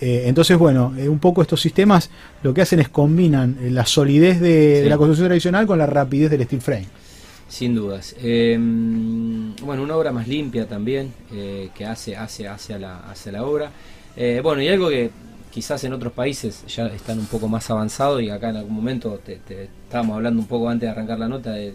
Eh, 0.00 0.22
entonces, 0.28 0.56
bueno, 0.56 0.94
eh, 0.96 1.10
un 1.10 1.18
poco 1.18 1.42
estos 1.42 1.60
sistemas 1.60 2.08
lo 2.42 2.54
que 2.54 2.62
hacen 2.62 2.80
es 2.80 2.88
combinan 2.88 3.58
la 3.74 3.84
solidez 3.84 4.40
de, 4.40 4.86
la 4.88 4.96
construcción 4.96 5.28
tradicional 5.28 5.66
con 5.66 5.76
la 5.76 5.84
rapidez 5.84 6.30
del 6.30 6.44
steel 6.44 6.62
frame. 6.62 6.86
Sin 7.50 7.74
dudas. 7.74 8.16
Bueno, 8.22 9.82
una 9.82 9.94
obra 9.94 10.10
más 10.10 10.26
limpia 10.26 10.66
también 10.66 11.12
que 11.28 11.84
hace, 11.84 12.16
hace 12.16 12.48
hacia, 12.48 12.78
la, 12.78 13.00
hacia 13.00 13.30
la 13.30 13.44
obra. 13.44 13.70
bueno, 14.42 14.62
y 14.62 14.68
algo 14.68 14.88
que 14.88 15.10
quizás 15.50 15.82
en 15.84 15.92
otros 15.92 16.12
países 16.12 16.64
ya 16.66 16.86
están 16.86 17.18
un 17.18 17.26
poco 17.26 17.48
más 17.48 17.68
avanzados 17.70 18.22
y 18.22 18.30
acá 18.30 18.50
en 18.50 18.56
algún 18.56 18.74
momento 18.74 19.18
te, 19.24 19.40
estábamos 19.84 20.16
hablando 20.16 20.40
un 20.40 20.46
poco 20.46 20.68
antes 20.68 20.86
de 20.86 20.92
arrancar 20.92 21.18
la 21.18 21.28
nota 21.28 21.52
de, 21.52 21.74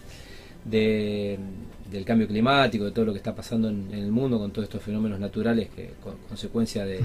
del 1.91 2.05
cambio 2.05 2.27
climático, 2.27 2.85
de 2.85 2.91
todo 2.91 3.05
lo 3.05 3.11
que 3.11 3.19
está 3.19 3.35
pasando 3.35 3.69
en, 3.69 3.89
el 3.91 4.11
mundo 4.11 4.39
con 4.39 4.51
todos 4.51 4.65
estos 4.65 4.81
fenómenos 4.81 5.19
naturales 5.19 5.69
que 5.75 5.91
con, 6.01 6.15
consecuencia 6.27 6.85
de, 6.85 7.01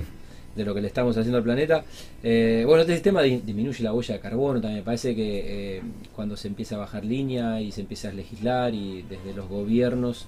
lo 0.56 0.74
que 0.74 0.80
le 0.80 0.88
estamos 0.88 1.16
haciendo 1.16 1.38
al 1.38 1.44
planeta. 1.44 1.84
Eh, 2.22 2.64
bueno, 2.66 2.82
este 2.82 2.94
sistema 2.94 3.22
disminuye 3.22 3.82
la 3.82 3.94
huella 3.94 4.14
de 4.14 4.20
carbono, 4.20 4.60
también 4.60 4.80
me 4.80 4.84
parece 4.84 5.14
que 5.14 5.76
eh, 5.76 5.82
cuando 6.14 6.36
se 6.36 6.48
empieza 6.48 6.76
a 6.76 6.78
bajar 6.78 7.04
línea 7.04 7.60
y 7.60 7.72
se 7.72 7.80
empieza 7.80 8.10
a 8.10 8.12
legislar 8.12 8.74
y 8.74 9.02
desde 9.02 9.32
los 9.34 9.48
gobiernos 9.48 10.26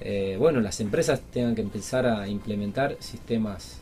eh, 0.00 0.36
bueno, 0.38 0.60
las 0.60 0.80
empresas 0.80 1.20
tengan 1.32 1.54
que 1.54 1.62
empezar 1.62 2.06
a 2.06 2.28
implementar 2.28 2.96
sistemas 2.98 3.78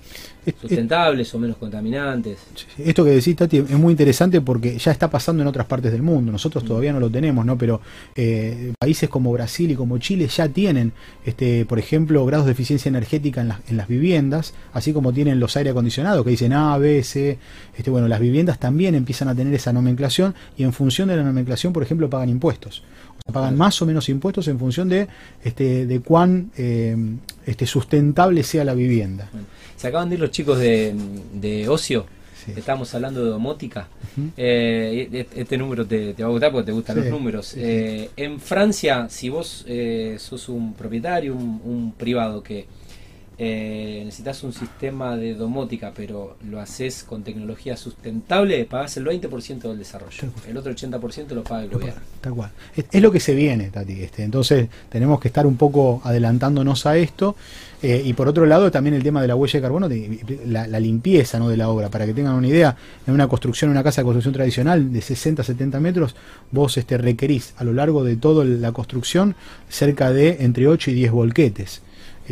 sustentables 0.61 1.33
o 1.35 1.39
menos 1.39 1.57
contaminantes. 1.57 2.39
Esto 2.77 3.05
que 3.05 3.11
decís, 3.11 3.35
Tati, 3.35 3.59
es 3.59 3.71
muy 3.71 3.93
interesante 3.93 4.41
porque 4.41 4.77
ya 4.77 4.93
está 4.93 5.09
pasando 5.09 5.43
en 5.43 5.49
otras 5.49 5.67
partes 5.67 5.91
del 5.91 6.03
mundo. 6.03 6.31
Nosotros 6.31 6.65
mm. 6.65 6.67
todavía 6.67 6.93
no 6.93 7.01
lo 7.01 7.11
tenemos, 7.11 7.47
¿no? 7.47 7.57
Pero 7.57 7.81
eh, 8.15 8.73
países 8.79 9.09
como 9.09 9.33
Brasil 9.33 9.71
y 9.71 9.75
como 9.75 9.99
Chile 9.99 10.29
ya 10.29 10.49
tienen, 10.49 10.93
este, 11.25 11.65
por 11.65 11.79
ejemplo, 11.79 12.25
grados 12.27 12.47
de 12.47 12.53
eficiencia 12.53 12.89
energética 12.89 13.41
en, 13.41 13.53
en 13.69 13.77
las 13.77 13.89
viviendas, 13.89 14.55
así 14.73 14.93
como 14.93 15.13
tienen 15.13 15.41
los 15.41 15.57
aire 15.57 15.71
acondicionados 15.71 16.25
que 16.25 16.31
dicen 16.31 16.53
A, 16.53 16.77
B, 16.77 17.03
C. 17.03 17.39
Este, 17.77 17.91
bueno, 17.91 18.07
las 18.07 18.21
viviendas 18.21 18.59
también 18.59 18.95
empiezan 18.95 19.29
a 19.29 19.35
tener 19.35 19.55
esa 19.55 19.73
nomenclación 19.73 20.35
y 20.59 20.65
en 20.65 20.73
función 20.73 21.09
de 21.09 21.17
la 21.17 21.23
nomenclación, 21.23 21.73
por 21.73 21.83
ejemplo, 21.83 22.11
pagan 22.11 22.29
impuestos 22.29 22.83
pagan 23.31 23.57
más 23.57 23.81
o 23.83 23.87
menos 23.87 24.09
impuestos 24.09 24.49
en 24.49 24.59
función 24.59 24.89
de 24.89 25.09
este 25.45 25.87
de 25.87 26.01
cuán 26.01 26.51
eh, 26.57 26.97
este 27.47 27.67
sustentable 27.67 28.43
sea 28.43 28.65
la 28.65 28.75
vivienda. 28.75 29.29
se 29.77 29.89
acaban 29.89 30.09
de 30.09 30.17
ir 30.17 30.21
los 30.21 30.31
chicos 30.31 30.59
de, 30.59 30.95
de 31.35 31.69
ocio. 31.69 32.07
Estamos 32.57 32.93
hablando 32.93 33.25
de 33.25 33.31
domótica. 33.31 33.87
Eh, 34.37 35.09
este, 35.13 35.41
este 35.43 35.57
número 35.57 35.87
te, 35.87 36.13
va 36.15 36.27
a 36.27 36.31
gustar 36.31 36.51
porque 36.51 36.67
te 36.67 36.73
gustan 36.73 36.97
los 36.97 37.07
números. 37.07 37.55
Eh, 37.57 38.11
en 38.17 38.41
Francia, 38.41 39.07
si 39.09 39.29
vos 39.29 39.65
sos 40.19 40.49
un 40.49 40.75
propietario, 40.75 41.35
un 41.37 41.95
privado 41.97 42.43
que 42.43 42.67
eh, 43.45 44.03
necesitas 44.05 44.45
un 44.45 44.53
sistema 44.53 45.17
de 45.17 45.35
domótica, 45.35 45.93
pero 45.97 46.37
lo 46.49 46.61
haces 46.61 47.03
con 47.03 47.25
tecnología 47.25 47.77
sustentable, 47.77 48.65
pagas 48.67 48.97
el 48.99 49.05
20% 49.05 49.63
del 49.63 49.79
desarrollo. 49.79 50.29
El 50.49 50.57
otro 50.57 50.73
80% 50.73 51.31
lo 51.31 51.43
paga 51.43 51.65
el 51.65 51.71
gobierno. 51.71 52.01
Tal 52.21 52.35
cual. 52.35 52.53
Es, 52.77 53.03
lo 53.03 53.11
que 53.11 53.19
se 53.19 53.35
viene, 53.35 53.71
Tati. 53.71 54.01
Este. 54.01 54.23
Entonces, 54.23 54.69
tenemos 54.89 55.19
que 55.19 55.27
estar 55.27 55.45
un 55.45 55.57
poco 55.57 56.01
adelantándonos 56.05 56.87
a 56.87 56.97
esto. 56.97 57.35
Eh, 57.83 58.01
y 58.05 58.13
por 58.13 58.29
otro 58.29 58.47
lado, 58.47 58.71
también 58.71 58.95
el 58.95 59.03
tema 59.03 59.21
de 59.21 59.27
la 59.27 59.35
huella 59.35 59.59
de 59.59 59.61
carbono, 59.61 59.89
la, 60.47 60.79
limpieza 60.79 61.41
¿no? 61.41 61.49
de 61.49 61.57
la 61.57 61.69
obra. 61.69 61.89
Para 61.89 62.07
que 62.07 62.15
tengan 62.15 62.35
una 62.35 62.47
idea, 62.47 62.77
en 63.09 63.13
una 63.13 63.27
construcción, 63.27 63.73
una 63.73 63.83
casa 63.83 64.03
de 64.03 64.05
construcción 64.05 64.35
tradicional 64.35 64.93
de 64.93 65.01
60, 65.01 65.43
70 65.43 65.81
metros, 65.81 66.15
vos 66.53 66.77
este, 66.77 66.97
requerís 66.97 67.55
a 67.57 67.65
lo 67.65 67.73
largo 67.73 68.05
de 68.05 68.15
toda 68.15 68.45
la 68.45 68.71
construcción 68.71 69.35
cerca 69.69 70.13
de 70.13 70.45
entre 70.45 70.69
8 70.69 70.93
y 70.93 70.95
10 70.95 71.11
volquetes. 71.11 71.83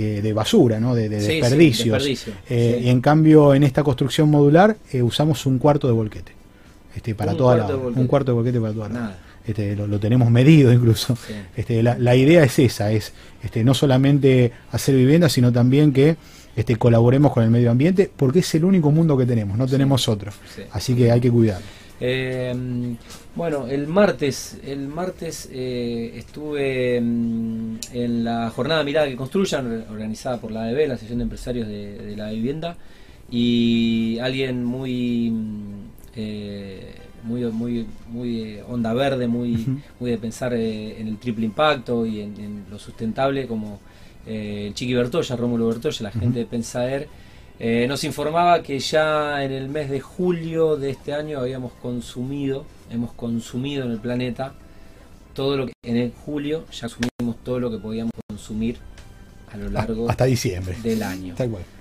Eh, 0.03 0.23
de 0.23 0.33
basura, 0.33 0.81
¿no? 0.81 0.95
de, 0.95 1.11
desperdicios. 1.11 2.07
Eh, 2.49 2.81
y 2.85 2.89
en 2.89 3.03
cambio, 3.03 3.53
en 3.53 3.65
esta 3.65 3.83
construcción 3.83 4.31
modular 4.31 4.79
eh, 4.93 5.03
usamos 5.03 5.45
un 5.45 5.59
cuarto 5.59 5.89
de 5.89 5.93
volquete. 5.93 6.33
Este, 6.97 7.15
para 7.15 7.35
toda 7.35 7.59
la, 7.59 7.77
un 7.77 8.07
cuarto 8.07 8.31
de 8.31 8.37
volquete 8.37 8.59
para 8.63 8.73
toda 8.73 8.89
la. 8.89 9.19
Este, 9.47 9.77
lo, 9.77 10.01
tenemos 10.01 10.31
medido 10.31 10.73
incluso. 10.73 11.19
Este, 11.55 11.83
la, 11.83 12.17
idea 12.17 12.43
es 12.43 12.59
esa, 12.59 12.91
es 12.91 13.13
este, 13.43 13.63
no 13.63 13.75
solamente 13.75 14.51
hacer 14.73 14.95
viviendas, 14.95 15.33
sino 15.33 15.53
también 15.53 15.93
que 15.93 16.17
este, 16.57 16.77
colaboremos 16.77 17.31
con 17.31 17.45
el 17.45 17.51
medio 17.51 17.71
ambiente, 17.71 18.11
porque 18.17 18.39
es 18.39 18.55
el 18.55 18.65
único 18.65 18.91
mundo 18.91 19.19
que 19.19 19.27
tenemos, 19.27 19.59
no 19.59 19.67
tenemos 19.67 20.09
otro. 20.09 20.33
Así 20.73 20.95
que 20.95 21.13
hay 21.13 21.21
que 21.21 21.31
cuidarlo. 21.31 21.67
Eh, 22.01 22.97
bueno, 23.37 23.67
el 23.67 23.87
martes, 23.87 24.59
el 24.65 24.89
martes 24.89 25.51
eh, 25.53 26.13
estuve 26.17 26.99
mm, 26.99 27.77
en 27.93 28.25
la 28.25 28.51
jornada 28.51 28.83
Mirada 28.83 29.07
que 29.07 29.17
Construyan, 29.17 29.85
organizada 29.91 30.41
por 30.41 30.51
la 30.51 30.63
ADB, 30.65 30.89
la 30.89 30.95
Asociación 30.95 31.19
de 31.19 31.23
Empresarios 31.25 31.69
de, 31.69 32.15
la 32.17 32.31
Vivienda, 32.31 32.77
y 33.31 34.19
alguien 34.21 34.65
muy, 34.65 35.31
mm, 35.31 35.75
eh, 36.17 36.95
muy, 37.23 37.45
muy, 37.45 37.87
muy 38.09 38.59
onda 38.67 38.95
verde, 38.95 39.29
muy, 39.29 39.67
muy 40.01 40.11
de 40.11 40.19
pensar 40.19 40.55
en 40.55 41.07
el 41.07 41.19
triple 41.19 41.45
impacto 41.45 42.07
y 42.07 42.21
en, 42.21 42.65
lo 42.71 42.79
sustentable, 42.79 43.47
como 43.47 43.79
el 44.27 44.73
Chiqui 44.73 44.95
Bertoya, 44.95 45.37
Rómulo 45.37 45.69
Bertoya, 45.69 46.03
la 46.03 46.13
gente 46.13 46.39
de 46.41 46.47
Pensaer 46.47 47.09
eh, 47.63 47.85
nos 47.87 48.05
informaba 48.05 48.63
que 48.63 48.79
ya 48.79 49.45
en 49.45 49.53
el 49.53 49.69
mes 49.69 49.91
de 49.91 50.01
julio 50.01 50.77
de 50.77 50.89
este 50.89 51.13
año 51.13 51.39
habíamos 51.39 51.73
consumido, 51.75 52.65
hemos 52.91 53.13
consumido 53.13 53.85
en 53.85 53.91
el 53.91 53.99
planeta 53.99 54.55
todo 55.35 55.59
lo 55.59 55.67
que 55.67 55.75
en 55.83 55.99
el 55.99 56.11
julio 56.25 56.65
ya 56.73 56.89
consumimos 56.89 57.45
todo 57.45 57.61
lo 57.61 57.71
que 57.71 57.77
podíamos 57.77 58.13
consumir 58.27 58.79
a 59.53 59.59
lo 59.59 59.69
largo 59.69 60.09
hasta 60.09 60.25
diciembre 60.25 60.75
del 60.83 61.03
año. 61.03 61.35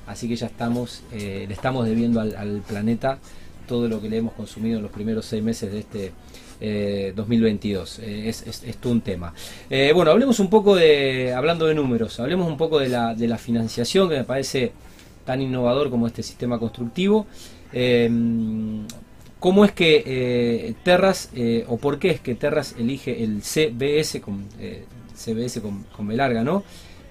Así 0.05 0.27
que 0.27 0.36
ya 0.36 0.48
estamos, 0.48 1.01
eh, 1.13 1.45
le 1.48 1.53
estamos 1.53 1.88
debiendo 1.88 2.19
al, 2.19 2.62
planeta 2.67 3.17
todo 3.65 3.88
lo 3.88 4.01
que 4.01 4.09
le 4.09 4.17
hemos 4.17 4.33
consumido 4.33 4.77
en 4.79 4.83
los 4.83 4.91
primeros 4.91 5.25
seis 5.27 5.41
meses 5.41 5.71
de 5.71 5.79
este 5.79 7.13
2022. 7.15 8.00
Eh, 8.00 8.27
es, 8.27 8.45
es, 8.45 8.75
todo 8.77 8.91
un 8.91 9.00
tema. 9.00 9.33
bueno, 9.69 10.12
hablemos 10.12 10.41
un 10.41 10.50
poco 10.50 10.75
de, 10.75 11.33
hablando 11.33 11.67
de 11.67 11.74
números, 11.74 12.19
hablemos 12.19 12.50
un 12.50 12.57
poco 12.57 12.79
de 12.79 12.89
la, 12.89 13.15
de 13.15 13.29
la 13.29 13.38
financiación 13.38 14.09
que 14.09 14.17
me 14.17 14.24
parece 14.25 14.74
tan 15.29 15.43
innovador 15.43 15.91
como 15.91 16.07
este 16.07 16.24
sistema 16.24 16.57
constructivo. 16.57 17.27
Eh, 17.71 18.09
¿Cómo 19.39 19.63
es 19.63 19.71
que 19.71 20.03
eh, 20.03 20.74
Terras, 20.81 21.29
eh, 21.36 21.65
o 21.67 21.77
por 21.77 22.00
qué 22.00 22.09
es 22.09 22.19
que 22.19 22.33
Terras 22.33 22.74
elige 22.79 23.24
el 23.24 23.43
CBS 23.43 24.21
con, 24.21 24.45
CBS 25.15 25.62
con, 25.62 25.83
con 25.95 26.07
B 26.07 26.15
larga, 26.15 26.43
¿no? 26.43 26.63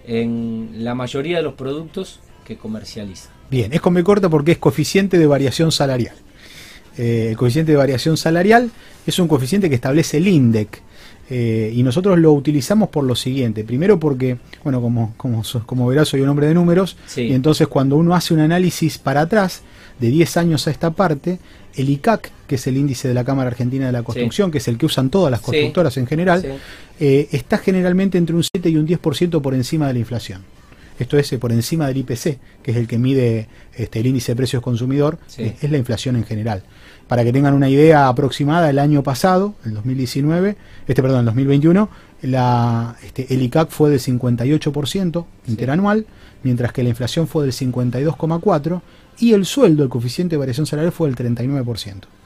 En 0.05 0.83
la 0.83 0.97
mayoría 0.97 1.37
de 1.37 1.45
los 1.45 1.55
productos 1.55 2.19
que 2.45 2.57
comercializa. 2.57 3.31
Bien, 3.53 3.73
es 3.73 3.81
con 3.81 3.95
B 3.95 4.03
corta 4.03 4.29
porque 4.29 4.51
es 4.51 4.59
coeficiente 4.59 5.17
de 5.17 5.27
variación 5.27 5.71
salarial. 5.71 6.17
El 6.99 7.37
coeficiente 7.37 7.73
de 7.73 7.79
variación 7.79 8.17
salarial 8.17 8.71
es 9.07 9.19
un 9.19 9.29
coeficiente 9.29 9.69
que 9.69 9.77
establece 9.77 10.19
el 10.19 10.29
INDEC, 10.29 10.83
eh, 11.31 11.73
y 11.75 11.83
nosotros 11.83 12.19
lo 12.19 12.33
utilizamos 12.33 12.89
por 12.89 13.05
lo 13.05 13.15
siguiente. 13.15 13.63
Primero 13.65 14.01
porque, 14.01 14.39
bueno, 14.65 14.81
como, 14.81 15.15
como, 15.17 15.43
como 15.67 15.87
verás, 15.87 16.09
soy 16.09 16.23
un 16.23 16.29
hombre 16.29 16.47
de 16.47 16.55
números. 16.55 16.97
Y 17.17 17.33
entonces 17.35 17.69
cuando 17.69 17.97
uno 17.97 18.15
hace 18.15 18.33
un 18.33 18.41
análisis 18.41 18.99
para 18.99 19.23
atrás, 19.23 19.63
de 20.01 20.11
10 20.11 20.37
años 20.37 20.67
a 20.67 20.71
esta 20.71 20.93
parte, 20.93 21.39
el 21.75 21.91
ICAC, 21.91 22.31
que 22.47 22.55
es 22.55 22.67
el 22.67 22.77
índice 22.77 23.09
de 23.09 23.15
la 23.15 23.25
Cámara 23.25 23.49
Argentina 23.49 23.87
de 23.87 23.93
la 23.93 24.03
Construcción, 24.03 24.51
que 24.51 24.59
es 24.59 24.69
el 24.69 24.79
que 24.79 24.87
usan 24.87 25.11
todas 25.11 25.31
las 25.31 25.41
constructoras 25.41 25.97
en 25.97 26.07
general, 26.07 26.59
eh, 26.99 27.29
está 27.33 27.59
generalmente 27.59 28.17
entre 28.17 28.35
un 28.35 28.43
7 28.43 28.71
y 28.71 28.77
un 28.77 28.87
10% 28.87 29.43
por 29.43 29.55
encima 29.55 29.87
de 29.89 29.95
la 29.95 29.99
inflación. 29.99 30.43
Esto 30.99 31.17
es 31.17 31.33
eh, 31.33 31.39
por 31.39 31.53
encima 31.53 31.87
del 31.87 31.99
IPC, 31.99 32.39
que 32.63 32.71
es 32.73 32.77
el 32.77 32.89
que 32.89 32.99
mide 32.99 33.49
este, 33.75 34.01
el 34.01 34.07
índice 34.07 34.33
de 34.33 34.37
precios 34.37 34.63
consumidor, 34.63 35.19
es 35.37 35.71
la 35.71 35.79
inflación 35.79 36.17
en 36.17 36.25
general. 36.25 36.65
Para 37.07 37.25
que 37.25 37.33
tengan 37.33 37.55
una 37.55 37.69
idea 37.69 38.09
aproximada, 38.09 38.69
el 38.69 38.79
año 38.79 39.03
pasado, 39.03 39.55
el 39.65 39.75
2019, 39.75 40.57
este 40.87 41.03
perdón, 41.03 41.21
el 41.21 41.25
2021, 41.27 41.89
la, 42.23 42.97
este, 43.03 43.33
el 43.33 43.43
ICAC 43.43 43.71
fue 43.71 43.91
del 43.91 44.01
58% 44.01 45.25
interanual, 45.47 46.07
mientras 46.43 46.73
que 46.73 46.83
la 46.83 46.91
inflación 46.91 47.29
fue 47.29 47.45
del 47.45 47.53
52,4% 47.53 48.83
y 49.21 49.33
el 49.33 49.47
sueldo, 49.47 49.83
el 49.83 49.89
coeficiente 49.89 50.35
de 50.35 50.39
variación 50.39 50.67
salarial 50.67 50.93
fue 50.93 51.11
del 51.11 51.17
39%. 51.17 52.18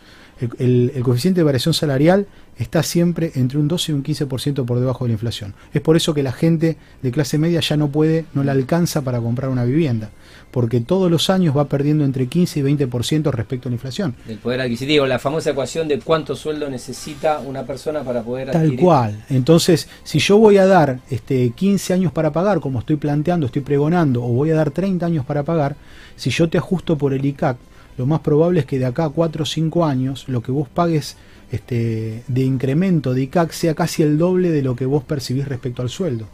El, 0.59 0.93
el, 0.95 1.03
coeficiente 1.03 1.41
de 1.41 1.45
variación 1.45 1.75
salarial 1.75 2.27
está 2.57 2.83
siempre 2.83 3.33
entre 3.35 3.59
un 3.59 3.69
12 3.69 3.93
y 3.93 3.95
un 3.95 4.03
15% 4.03 4.65
por 4.65 4.81
debajo 4.81 5.05
de 5.05 5.11
la 5.11 5.13
inflación. 5.15 5.55
Es 5.73 5.81
por 5.81 5.97
eso 5.97 6.15
que 6.15 6.23
la 6.23 6.33
gente 6.33 6.77
de 7.03 7.11
clase 7.11 7.39
media 7.39 7.61
ya 7.61 7.77
no 7.77 7.89
puede, 7.89 8.25
no 8.35 8.43
le 8.43 8.51
alcanza 8.51 9.03
para 9.03 9.21
comprar 9.21 9.51
una 9.51 9.65
vivienda 9.65 10.11
porque 10.53 10.81
todos 10.81 11.11
los 11.11 11.31
años 11.31 11.57
va 11.57 11.65
perdiendo 11.65 12.05
entre 12.05 12.27
15 12.27 12.61
y 12.61 12.63
20% 12.63 13.33
respecto 13.33 13.69
a 13.69 13.71
la 13.71 13.75
inflación. 13.75 14.15
El 14.29 14.37
poder 14.37 14.61
adquisitivo, 14.61 15.07
la 15.07 15.19
famosa 15.19 15.51
ecuación 15.51 15.89
de 15.89 15.99
cuánto 15.99 16.37
sueldo 16.37 16.69
necesita 16.69 17.41
una 17.41 17.65
persona 17.65 18.05
para 18.05 18.23
poder 18.23 18.51
adquirir. 18.51 18.77
Tal 18.77 18.85
cual. 18.85 19.25
Entonces, 19.31 19.89
si 20.05 20.19
yo 20.19 20.37
voy 20.37 20.59
a 20.59 20.67
dar 20.67 21.01
este 21.11 21.51
15 21.51 21.95
años 21.95 22.13
para 22.13 22.33
pagar, 22.33 22.61
como 22.61 22.81
estoy 22.81 22.97
planteando, 22.97 23.47
estoy 23.47 23.63
pregonando, 23.63 24.23
o 24.23 24.29
voy 24.29 24.51
a 24.51 24.55
dar 24.55 24.71
30 24.71 25.07
años 25.07 25.25
para 25.25 25.43
pagar, 25.43 25.75
si 26.17 26.29
yo 26.29 26.49
te 26.49 26.59
ajusto 26.59 26.99
por 26.99 27.15
el 27.15 27.25
ICAC, 27.25 27.57
lo 27.97 28.07
más 28.07 28.21
probable 28.21 28.61
es 28.61 28.67
que 28.67 28.79
de 28.79 28.87
acá 28.87 29.05
a 29.05 29.11
4 29.11 29.43
o 29.43 29.47
5 29.47 29.85
años 29.85 30.29
lo 30.29 30.43
que 30.43 30.53
vos 30.53 30.69
pagues 30.69 31.17
este, 31.51 32.23
de 32.29 32.43
incremento 32.43 33.15
de 33.15 33.23
ICAC 33.23 33.53
sea 33.53 33.75
casi 33.75 34.03
el 34.03 34.19
doble 34.19 34.51
de 34.51 34.63
lo 34.63 34.75
que 34.75 34.87
vos 34.87 35.05
percibís 35.05 35.47
respecto 35.47 35.83
al 35.83 35.91
sueldo 35.91 36.27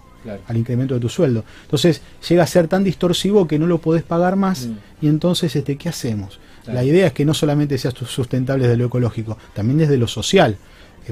al 0.46 0.56
incremento 0.56 0.94
de 0.94 1.00
tu 1.00 1.08
sueldo. 1.08 1.44
Entonces 1.62 2.02
llega 2.28 2.42
a 2.42 2.46
ser 2.46 2.68
tan 2.68 2.84
distorsivo 2.84 3.46
que 3.46 3.58
no 3.58 3.66
lo 3.66 3.78
podés 3.78 4.02
pagar 4.02 4.36
más 4.36 4.66
mm. 4.66 4.76
y 5.02 5.08
entonces 5.08 5.54
este, 5.54 5.76
¿qué 5.76 5.88
hacemos? 5.88 6.40
La 6.66 6.84
idea 6.84 7.06
es 7.06 7.12
que 7.14 7.24
no 7.24 7.32
solamente 7.32 7.78
seas 7.78 7.94
sustentable 7.94 8.64
desde 8.64 8.76
lo 8.76 8.86
ecológico, 8.86 9.38
también 9.54 9.78
desde 9.78 9.96
lo 9.96 10.06
social, 10.06 10.58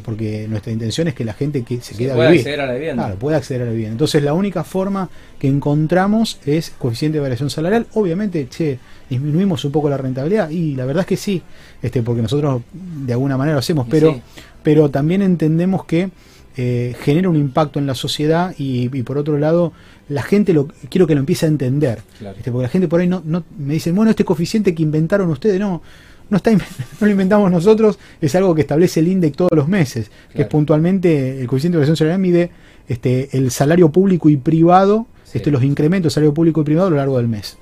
porque 0.00 0.46
nuestra 0.48 0.72
intención 0.72 1.08
es 1.08 1.14
que 1.14 1.24
la 1.24 1.32
gente 1.32 1.62
que 1.62 1.80
se 1.80 1.94
quede 1.94 2.12
a 2.12 2.14
vivir, 2.14 2.40
acceder 2.40 2.60
a 2.60 2.66
la 2.66 2.74
vivienda. 2.74 3.04
Claro, 3.04 3.18
pueda 3.18 3.36
acceder 3.36 3.62
a 3.62 3.64
la 3.66 3.70
vivienda. 3.70 3.92
Entonces 3.92 4.22
la 4.22 4.34
única 4.34 4.64
forma 4.64 5.08
que 5.38 5.48
encontramos 5.48 6.38
es 6.46 6.70
coeficiente 6.78 7.18
de 7.18 7.22
variación 7.22 7.50
salarial. 7.50 7.86
Obviamente, 7.94 8.48
che, 8.48 8.78
disminuimos 9.08 9.64
un 9.64 9.72
poco 9.72 9.88
la 9.88 9.96
rentabilidad 9.96 10.50
y 10.50 10.74
la 10.74 10.84
verdad 10.84 11.02
es 11.02 11.06
que 11.06 11.16
sí, 11.16 11.42
este, 11.82 12.02
porque 12.02 12.22
nosotros 12.22 12.62
de 12.72 13.12
alguna 13.12 13.36
manera 13.36 13.54
lo 13.54 13.60
hacemos, 13.60 13.86
pero, 13.88 14.20
pero 14.62 14.90
también 14.90 15.22
entendemos 15.22 15.84
que 15.84 16.10
eh, 16.58 16.96
genera 17.02 17.28
un 17.28 17.36
impacto 17.36 17.78
en 17.78 17.86
la 17.86 17.94
sociedad 17.94 18.54
y, 18.56 18.88
por 19.02 19.18
otro 19.18 19.38
lado 19.38 19.74
la 20.08 20.22
gente 20.22 20.54
lo 20.54 20.68
quiero 20.88 21.06
que 21.06 21.14
lo 21.14 21.20
empiece 21.20 21.44
a 21.44 21.50
entender 21.50 21.98
este, 22.38 22.50
porque 22.50 22.62
la 22.62 22.68
gente 22.70 22.88
por 22.88 23.00
ahí 23.00 23.08
no, 23.08 23.20
no 23.26 23.44
me 23.58 23.74
dicen 23.74 23.94
bueno 23.94 24.10
este 24.10 24.24
coeficiente 24.24 24.74
que 24.74 24.82
inventaron 24.82 25.28
ustedes 25.28 25.60
no 25.60 25.82
no, 26.28 26.36
está, 26.38 26.52
no 26.52 26.58
lo 27.00 27.08
inventamos 27.08 27.50
nosotros, 27.50 27.98
es 28.20 28.34
algo 28.34 28.54
que 28.54 28.62
establece 28.62 29.00
el 29.00 29.08
INDEC 29.08 29.36
todos 29.36 29.52
los 29.52 29.68
meses, 29.68 30.10
que 30.34 30.42
es 30.42 30.48
puntualmente 30.48 31.40
el 31.40 31.46
coeficiente 31.46 31.76
de 31.76 31.80
variación 31.80 31.96
salarial 31.96 32.20
mide 32.20 32.50
este, 32.88 33.36
el 33.36 33.50
salario 33.50 33.90
público 33.90 34.28
y 34.28 34.36
privado, 34.36 35.06
este, 35.32 35.50
los 35.50 35.62
incrementos 35.62 36.12
de 36.12 36.14
salario 36.14 36.34
público 36.34 36.62
y 36.62 36.64
privado 36.64 36.88
a 36.88 36.90
lo 36.90 36.96
largo 36.96 37.18
del 37.18 37.28
mes. 37.28 37.58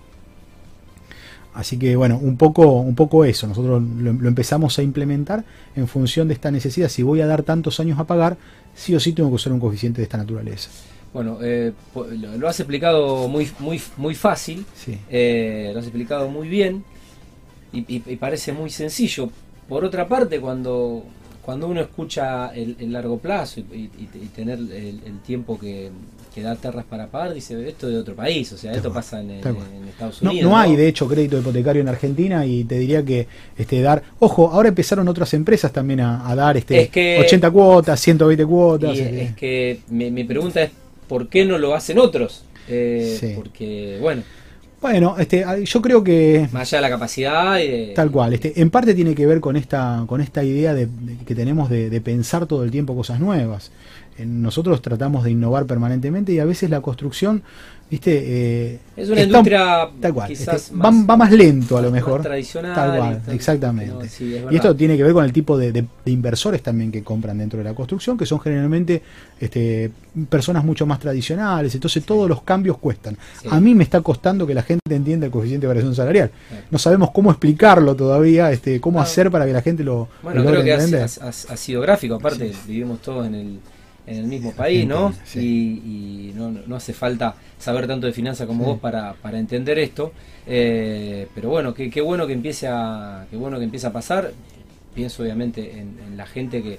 Así 1.55 1.79
que 1.79 1.95
bueno, 1.95 2.19
un 2.19 2.37
poco, 2.37 2.81
un 2.81 2.97
poco 2.97 3.25
eso. 3.25 3.47
Nosotros 3.47 3.83
lo, 3.83 4.29
empezamos 4.29 4.79
a 4.79 4.83
implementar 4.83 5.45
en 5.77 5.87
función 5.87 6.27
de 6.27 6.35
esta 6.35 6.51
necesidad. 6.51 6.89
Si 6.89 7.03
voy 7.03 7.21
a 7.21 7.27
dar 7.27 7.45
tantos 7.45 7.79
años 7.79 7.99
a 7.99 8.07
pagar, 8.07 8.37
sí 8.75 8.95
o 8.95 9.01
sí 9.01 9.13
tengo 9.13 9.29
que 9.29 9.37
usar 9.37 9.53
un 9.53 9.61
coeficiente 9.61 10.01
de 10.01 10.05
esta 10.05 10.19
naturaleza. 10.19 10.71
Bueno, 11.13 11.39
eh, 11.43 11.73
lo 12.39 12.49
has 12.49 12.59
explicado 12.59 13.29
muy, 13.29 13.49
muy, 13.61 13.81
muy 13.97 14.17
fácil, 14.17 14.67
eh, 15.09 15.71
lo 15.73 15.79
has 15.79 15.85
explicado 15.85 16.29
muy 16.29 16.49
bien 16.49 16.83
y, 17.75 18.17
parece 18.17 18.53
muy 18.53 18.71
sencillo. 18.71 19.31
Por 19.69 19.85
otra 19.85 20.07
parte, 20.07 20.41
cuando, 20.41 21.05
cuando 21.43 21.69
uno 21.69 21.81
escucha 21.81 22.55
el, 22.55 22.93
largo 22.93 23.19
plazo 23.19 23.61
y, 23.61 23.89
tener 24.35 24.59
el 24.59 25.21
tiempo 25.25 25.59
que, 25.59 25.91
que 26.35 26.43
da 26.43 26.57
terras 26.57 26.85
para 26.85 27.07
pagar, 27.07 27.33
dice 27.33 27.69
esto 27.69 27.89
de 27.89 27.97
otro 27.97 28.17
país, 28.17 28.51
o 28.53 28.59
sea, 28.59 28.73
esto 28.73 28.93
pasa 28.93 29.21
en, 29.21 29.31
Estados 29.31 30.21
Unidos. 30.21 30.51
No, 30.51 30.59
hay, 30.59 30.75
de 30.75 30.89
hecho, 30.89 31.07
crédito 31.07 31.39
hipotecario 31.39 31.81
en 31.81 31.89
Argentina 31.89 32.45
y 32.45 32.65
te 32.65 32.77
diría 32.77 33.05
que 33.05 33.29
este 33.57 33.81
dar, 33.81 34.03
ojo, 34.19 34.51
ahora 34.51 34.69
empezaron 34.69 35.07
otras 35.07 35.33
empresas 35.35 35.73
también 35.73 36.01
a, 36.01 36.35
dar 36.35 36.57
este 36.57 36.91
80 37.21 37.51
cuotas, 37.53 38.01
120 38.01 38.47
cuotas. 38.47 38.99
Este. 38.99 39.23
es 39.23 39.37
que 39.37 39.81
mi, 39.89 40.25
pregunta 40.25 40.65
es, 40.65 40.73
¿por 41.09 41.29
qué 41.29 41.45
no 41.45 41.57
lo 41.57 41.73
hacen 41.73 41.99
otros? 41.99 42.45
Eh, 42.67 43.35
porque, 43.37 43.99
bueno. 44.01 44.23
Bueno, 44.85 45.17
este, 45.19 45.47
yo 45.65 45.81
creo 45.81 46.05
que. 46.05 46.47
Más 46.53 46.69
allá 46.69 46.77
de 46.77 46.83
la 46.83 46.91
capacidad. 46.91 47.59
Tal 47.95 48.11
cual. 48.11 48.35
Este, 48.35 48.61
en 48.61 48.69
parte 48.69 48.93
tiene 48.93 49.15
que 49.15 49.25
ver 49.25 49.41
con 49.41 49.57
esta, 49.57 50.05
con 50.07 50.21
esta 50.21 50.45
idea 50.45 50.75
de, 50.75 50.91
que 51.25 51.35
tenemos 51.35 51.71
de, 51.71 52.01
pensar 52.03 52.45
todo 52.45 52.65
el 52.65 52.71
tiempo 52.71 52.95
cosas 52.95 53.19
nuevas 53.19 53.73
nosotros 54.19 54.81
tratamos 54.81 55.25
de 55.25 55.33
innovar 55.33 55.67
permanentemente 55.67 56.33
y 56.33 56.39
a 56.39 56.45
veces 56.45 56.71
la 56.71 56.81
construcción, 56.81 57.43
viste, 57.91 58.23
eh, 58.25 58.79
es 58.97 59.09
una 59.09 59.23
industria 59.23 59.89
tal 60.01 60.15
cual, 60.15 60.33
este, 60.33 60.51
va, 60.75 61.17
más 61.17 61.33
lento 61.33 61.77
a 61.77 61.83
lo 61.83 61.91
mejor, 61.91 62.23
tradicional, 62.23 62.75
tal 62.75 62.99
cual, 62.99 63.23
exactamente. 63.33 64.09
y 64.51 64.57
esto 64.57 64.75
tiene 64.75 64.97
que 64.97 65.03
ver 65.03 65.13
con 65.13 65.25
el 65.25 65.33
tipo 65.33 65.57
de, 65.59 65.85
inversores 66.07 66.63
también 66.63 66.91
que 66.91 67.03
compran 67.03 67.39
dentro 67.39 67.59
de 67.59 67.65
la 67.65 67.75
construcción, 67.75 68.17
que 68.17 68.27
son 68.27 68.41
generalmente 68.41 69.03
este, 69.39 69.91
personas 70.29 70.65
mucho 70.65 70.87
más 70.87 70.99
tradicionales, 70.99 71.75
entonces 71.75 72.05
todos 72.05 72.29
los 72.29 72.43
cambios 72.43 72.79
cuestan. 72.79 73.17
A 73.51 73.61
mí 73.61 73.75
me 73.75 73.85
está 73.85 74.01
costando 74.01 74.47
que 74.47 74.55
la 74.55 74.63
gente 74.63 74.95
entienda 74.95 75.27
el 75.27 75.33
coeficiente 75.33 75.67
de 75.67 75.69
variación 75.69 75.95
salarial. 75.95 76.31
No 76.71 76.79
sabemos 76.79 77.11
cómo 77.11 77.31
explicarlo 77.31 77.95
todavía, 77.95 78.51
este, 78.51 78.81
cómo 78.81 79.01
hacer 79.01 79.31
para 79.31 79.47
que 79.47 79.53
la 79.53 79.63
gente 79.63 79.85
lo, 79.85 80.09
bueno, 80.23 80.45
creo 80.45 80.63
que 80.63 80.73
ha, 80.73 81.57
sido 81.57 81.81
gráfico, 81.81 82.15
aparte 82.17 82.53
vivimos 82.67 83.01
todos 83.01 83.27
en 83.27 83.35
el 83.35 83.61
en 84.07 84.19
el 84.19 84.27
mismo 84.27 84.53
país, 84.53 84.87
¿no? 84.87 85.15
Y, 85.35 86.33
no, 86.35 86.77
hace 86.77 86.93
falta 86.93 87.35
saber 87.59 87.87
tanto 87.87 88.07
de 88.07 88.13
finanzas 88.13 88.47
como 88.47 88.65
vos 88.65 88.79
para, 88.79 89.15
para, 89.15 89.39
entender 89.39 89.79
esto. 89.79 90.13
Eh, 90.47 91.27
pero 91.35 91.49
bueno, 91.49 91.73
qué, 91.75 92.01
bueno 92.01 92.27
que 92.27 92.35
empiece 92.35 92.67
a, 92.69 93.27
qué 93.31 93.37
bueno 93.37 93.59
que 93.59 93.65
empiece 93.65 93.87
a 93.87 93.93
pasar. 93.93 94.33
Pienso 94.95 95.23
obviamente 95.23 95.79
en, 95.79 96.17
la 96.17 96.27
gente 96.27 96.63
que, 96.63 96.79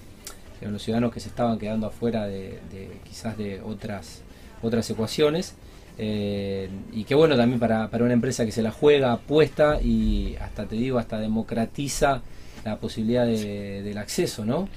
en 0.62 0.72
los 0.72 0.84
ciudadanos 0.84 1.14
que 1.14 1.20
se 1.20 1.30
estaban 1.30 1.58
quedando 1.58 1.88
afuera 1.88 2.28
de, 2.28 2.60
quizás 3.04 3.38
de 3.38 3.62
otras, 3.62 4.22
otras 4.62 4.90
ecuaciones. 4.90 5.56
Eh, 5.98 6.70
y 6.92 7.06
qué 7.06 7.16
bueno 7.16 7.38
también 7.38 7.60
para, 7.60 7.90
para 7.90 8.04
una 8.04 8.14
empresa 8.14 8.46
que 8.46 8.52
se 8.52 8.62
la 8.62 8.72
juega, 8.72 9.14
apuesta 9.14 9.82
y 9.82 10.36
hasta 10.42 10.66
te 10.66 10.76
digo, 10.76 11.00
hasta 11.00 11.20
democratiza 11.20 12.22
la 12.66 12.80
posibilidad 12.80 13.26
del 13.26 13.98
acceso, 13.98 14.44
¿no? 14.44 14.68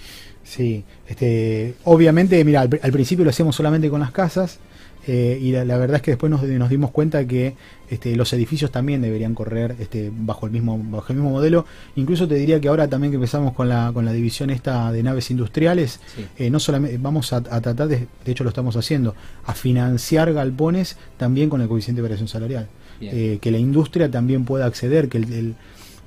Sí, 0.45 0.85
este, 1.07 1.75
obviamente, 1.85 2.42
mira, 2.45 2.61
al, 2.61 2.92
principio 2.92 3.25
lo 3.25 3.30
hacíamos 3.30 3.57
solamente 3.57 3.90
con 3.90 4.00
las 4.00 4.12
casas 4.12 4.61
eh, 5.07 5.38
y 5.40 5.52
la, 5.52 5.64
verdad 5.78 5.97
es 5.97 6.02
que 6.02 6.11
después 6.12 6.30
nos, 6.30 6.42
dimos 6.68 6.90
cuenta 6.90 7.26
que 7.26 7.54
este, 7.90 8.14
los 8.14 8.33
edificios 8.35 8.71
también 8.71 9.00
deberían 9.00 9.35
correr 9.35 9.76
este, 9.78 10.11
bajo 10.14 10.47
el 10.47 10.52
mismo 10.52 10.78
bajo 10.90 11.12
el 11.12 11.16
mismo 11.16 11.30
modelo. 11.30 11.64
Incluso 11.97 12.28
te 12.28 12.35
diría 12.35 12.61
que 12.61 12.68
ahora 12.68 12.88
también 12.88 13.11
que 13.11 13.16
empezamos 13.16 13.54
con 13.54 13.68
la 13.68 13.90
con 13.92 14.04
la 14.04 14.12
división 14.12 14.50
esta 14.50 14.92
de 14.92 15.02
naves 15.02 15.30
industriales, 15.30 16.00
eh, 16.38 16.50
no 16.50 16.61
solamente 16.61 16.99
vamos 16.99 17.33
a, 17.33 17.42
tratar 17.42 17.88
de, 17.88 18.07
de 18.25 18.33
hecho 18.33 18.45
lo 18.45 18.50
estamos 18.50 18.76
haciendo, 18.76 19.14
a 19.47 19.54
financiar 19.54 20.32
galpones 20.34 20.97
también 21.17 21.49
con 21.49 21.62
el 21.62 21.69
coeficiente 21.69 21.99
de 21.99 22.02
variación 22.02 22.28
salarial, 22.28 22.69
eh, 23.00 23.39
que 23.41 23.50
la 23.50 23.58
industria 23.58 24.10
también 24.10 24.45
pueda 24.45 24.67
acceder, 24.67 25.08
que 25.08 25.19
el 25.19 25.54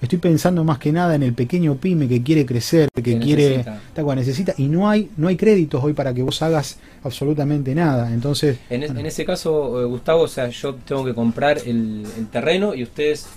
Estoy 0.01 0.17
pensando 0.17 0.63
más 0.63 0.79
que 0.79 0.91
nada 0.91 1.13
en 1.13 1.21
el 1.21 1.33
pequeño 1.33 1.75
pyme 1.75 2.07
que 2.07 2.23
quiere 2.23 2.43
crecer, 2.43 2.89
que, 2.91 3.19
quiere, 3.19 3.57
necesita. 3.57 4.15
necesita, 4.15 4.53
y 4.57 4.65
no 4.65 4.89
hay, 4.89 5.11
no 5.15 5.27
hay 5.27 5.37
créditos 5.37 5.83
hoy 5.83 5.93
para 5.93 6.11
que 6.11 6.23
vos 6.23 6.41
hagas 6.41 6.79
absolutamente 7.03 7.75
nada. 7.75 8.11
Entonces, 8.11 8.57
en, 8.71 8.81
en 8.81 9.05
ese 9.05 9.23
caso, 9.25 9.79
eh, 9.79 9.85
Gustavo, 9.85 10.23
o 10.23 10.27
sea, 10.27 10.49
yo 10.49 10.73
tengo 10.73 11.05
que 11.05 11.13
comprar 11.13 11.59
el, 11.65 12.05
terreno 12.31 12.73
y 12.73 12.81
ustedes 12.81 13.27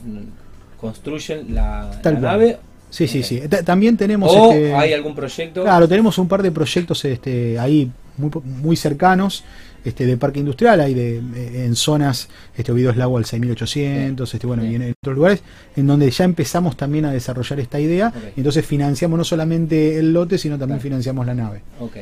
construyen 0.81 1.55
la, 1.55 2.01
nave. 2.19 2.59
Sí, 2.89 3.09
sí, 3.09 3.23
sí. 3.23 3.43
También 3.65 3.97
tenemos. 3.99 4.33
¿O 4.33 4.53
este, 4.53 4.75
hay 4.75 4.95
algún 4.95 5.15
proyecto? 5.15 5.65
Claro, 5.65 5.87
tenemos 5.87 6.17
un 6.17 6.29
par 6.29 6.43
de 6.43 6.51
proyectos 6.51 7.05
este, 7.05 7.59
ahí 7.59 7.91
muy, 8.17 8.31
muy 8.45 8.77
cercanos 8.77 9.45
este, 9.85 10.07
de 10.07 10.17
parque 10.17 10.39
industrial, 10.39 10.81
hay 10.81 10.95
de, 10.95 11.19
eh, 11.19 11.65
en 11.67 11.77
zonas, 11.77 12.29
este 12.57 12.73
es 12.73 12.97
Lago 12.97 13.19
al 13.19 13.27
6800, 13.27 14.33
este, 14.33 14.47
bueno, 14.47 14.65
y 14.65 14.75
en, 14.75 14.95
otros 15.03 15.15
lugares, 15.15 15.43
en 15.77 15.87
donde 15.87 16.11
ya 16.11 16.25
empezamos 16.25 16.77
también 16.77 17.05
a 17.05 17.13
desarrollar 17.13 17.61
esta 17.61 17.79
idea, 17.79 18.13
y 18.35 18.41
entonces 18.41 18.65
financiamos 18.65 19.19
no 19.19 19.25
solamente 19.25 19.99
el 19.99 20.15
lote, 20.15 20.39
sino 20.39 20.59
también 20.59 20.81
financiamos 20.81 21.27
la 21.27 21.35
nave. 21.35 21.63
Ok. 21.81 21.97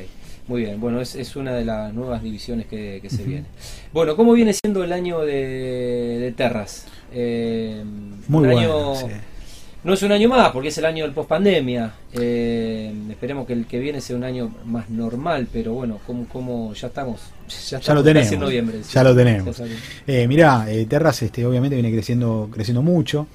Muy 0.49 0.63
bien, 0.63 0.81
bueno, 0.81 1.01
es, 1.01 1.15
es 1.15 1.37
una 1.37 1.53
de 1.55 1.65
las 1.65 1.95
nuevas 1.95 2.23
divisiones 2.23 2.67
que, 2.67 3.01
se 3.09 3.23
viene. 3.25 3.47
Bueno, 3.93 4.17
¿cómo 4.17 4.33
viene 4.33 4.53
siendo 4.53 4.83
el 4.83 4.93
año 4.93 5.21
de, 5.21 6.33
Terras? 6.37 6.87
Eh, 7.13 7.83
Muy 8.29 8.49
bueno. 8.49 8.95
No 9.85 9.95
es 9.95 10.03
un 10.03 10.13
año 10.13 10.29
más, 10.29 10.53
porque 10.53 10.69
es 10.69 10.79
el 10.79 10.85
año 10.85 11.05
del 11.05 11.13
post-pandemia. 11.13 11.93
Eh, 12.13 12.93
esperemos 13.11 13.47
que 13.47 13.53
el 13.53 13.67
que 13.67 13.81
viene 13.81 14.01
sea 14.01 14.15
un 14.17 14.23
año 14.23 14.55
más 14.65 14.89
normal, 14.89 15.49
pero 15.53 15.73
bueno, 15.73 15.99
como, 16.07 16.29
como 16.29 16.73
ya 16.73 16.87
estamos. 16.87 17.21
Ya, 17.69 17.93
lo 17.93 18.03
tenemos. 18.03 18.39
Noviembre, 18.39 18.81
ya 18.89 19.03
lo 19.03 19.15
tenemos. 19.15 19.61
Eh, 20.07 20.29
mirá, 20.29 20.71
eh, 20.71 20.87
Terras 20.87 21.23
este, 21.23 21.45
obviamente 21.45 21.75
viene 21.75 21.91
creciendo, 21.91 22.49
creciendo 22.53 22.81
mucho. 22.81 23.27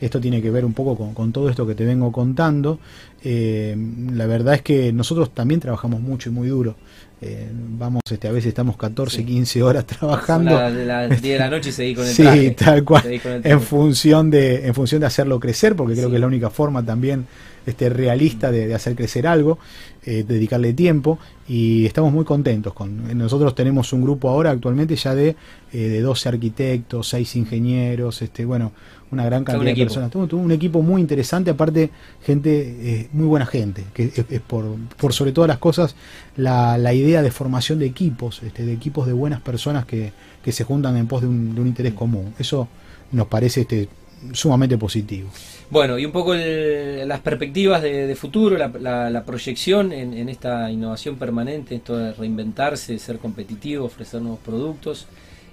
Esto 0.00 0.18
tiene 0.18 0.40
que 0.40 0.50
ver 0.50 0.64
un 0.64 0.72
poco 0.72 1.12
con, 1.12 1.32
todo 1.32 1.50
esto 1.50 1.66
que 1.66 1.74
te 1.74 1.84
vengo 1.84 2.10
contando. 2.10 2.78
Eh, 3.22 3.76
la 4.12 4.26
verdad 4.26 4.54
es 4.54 4.62
que 4.62 4.92
nosotros 4.94 5.34
también 5.34 5.60
trabajamos 5.60 6.00
mucho 6.00 6.30
y 6.30 6.32
muy 6.32 6.48
duro. 6.48 6.76
Eh, 7.22 7.50
vamos, 7.52 8.02
este, 8.10 8.28
a 8.28 8.32
veces 8.32 8.48
estamos 8.48 8.76
14, 8.76 9.24
15 9.24 9.62
horas 9.62 9.84
trabajando. 9.86 10.56
A 10.56 10.70
las 10.70 11.08
10 11.08 11.22
de 11.22 11.38
la 11.38 11.50
noche 11.50 11.68
y 11.68 11.72
seguí 11.72 11.94
con 11.94 12.06
el 12.06 12.14
Sí, 12.14 12.50
tal 12.52 12.82
cual. 12.82 13.02
En 13.44 13.60
función, 13.60 14.30
de, 14.30 14.66
en 14.66 14.74
función 14.74 15.00
de 15.00 15.06
hacerlo 15.06 15.38
crecer, 15.38 15.76
porque 15.76 15.94
creo 15.94 16.08
que 16.08 16.16
es 16.16 16.20
la 16.20 16.26
única 16.26 16.48
forma 16.48 16.84
también 16.84 17.26
este, 17.66 17.88
realista 17.88 18.50
de, 18.50 18.74
hacer 18.74 18.96
crecer 18.96 19.26
algo, 19.26 19.58
eh, 20.04 20.24
dedicarle 20.26 20.72
tiempo 20.72 21.18
y 21.46 21.86
estamos 21.86 22.12
muy 22.12 22.24
contentos. 22.24 22.72
con 22.72 23.16
Nosotros 23.16 23.54
tenemos 23.54 23.92
un 23.92 24.02
grupo 24.02 24.28
ahora 24.28 24.50
actualmente 24.50 24.96
ya 24.96 25.14
de, 25.14 25.36
eh, 25.72 25.78
de 25.78 26.00
12 26.00 26.28
arquitectos, 26.28 27.08
6 27.08 27.36
ingenieros, 27.36 28.22
este, 28.22 28.44
bueno, 28.44 28.72
una 29.10 29.24
gran 29.24 29.44
cantidad 29.44 29.74
de 29.74 29.82
personas. 29.82 30.10
Tuvo, 30.10 30.36
un 30.36 30.52
equipo 30.52 30.82
muy 30.82 31.00
interesante, 31.00 31.50
aparte 31.50 31.90
gente, 32.24 32.50
eh, 32.80 33.08
muy 33.12 33.26
buena 33.26 33.46
gente, 33.46 33.84
que 33.92 34.12
es, 34.14 34.40
por, 34.40 34.64
por, 34.96 35.12
sobre 35.12 35.32
todas 35.32 35.48
las 35.48 35.58
cosas 35.58 35.96
la, 36.36 36.78
la 36.78 36.94
idea 36.94 37.22
de 37.22 37.30
formación 37.30 37.78
de 37.78 37.86
equipos, 37.86 38.42
este, 38.42 38.64
de 38.64 38.72
equipos 38.72 39.06
de 39.06 39.12
buenas 39.12 39.40
personas 39.40 39.84
que, 39.84 40.12
que 40.42 40.52
se 40.52 40.64
juntan 40.64 40.96
en 40.96 41.06
pos 41.06 41.22
de 41.22 41.28
un, 41.28 41.54
de 41.54 41.60
un 41.60 41.66
interés 41.66 41.94
común. 41.94 42.34
Eso 42.38 42.68
nos 43.12 43.26
parece 43.26 43.62
este, 43.62 43.88
sumamente 44.32 44.76
positivo. 44.78 45.30
Bueno, 45.70 45.98
y 45.98 46.04
un 46.04 46.12
poco 46.12 46.34
las 46.34 47.20
perspectivas 47.20 47.82
de, 47.82 48.14
futuro, 48.16 48.56
la, 48.58 49.22
proyección 49.24 49.92
en, 49.92 50.28
esta 50.28 50.70
innovación 50.70 51.16
permanente, 51.16 51.76
esto 51.76 51.96
de 51.96 52.12
reinventarse, 52.12 52.98
ser 52.98 53.18
competitivo, 53.18 53.84
ofrecer 53.84 54.20
nuevos 54.20 54.40
productos 54.40 55.06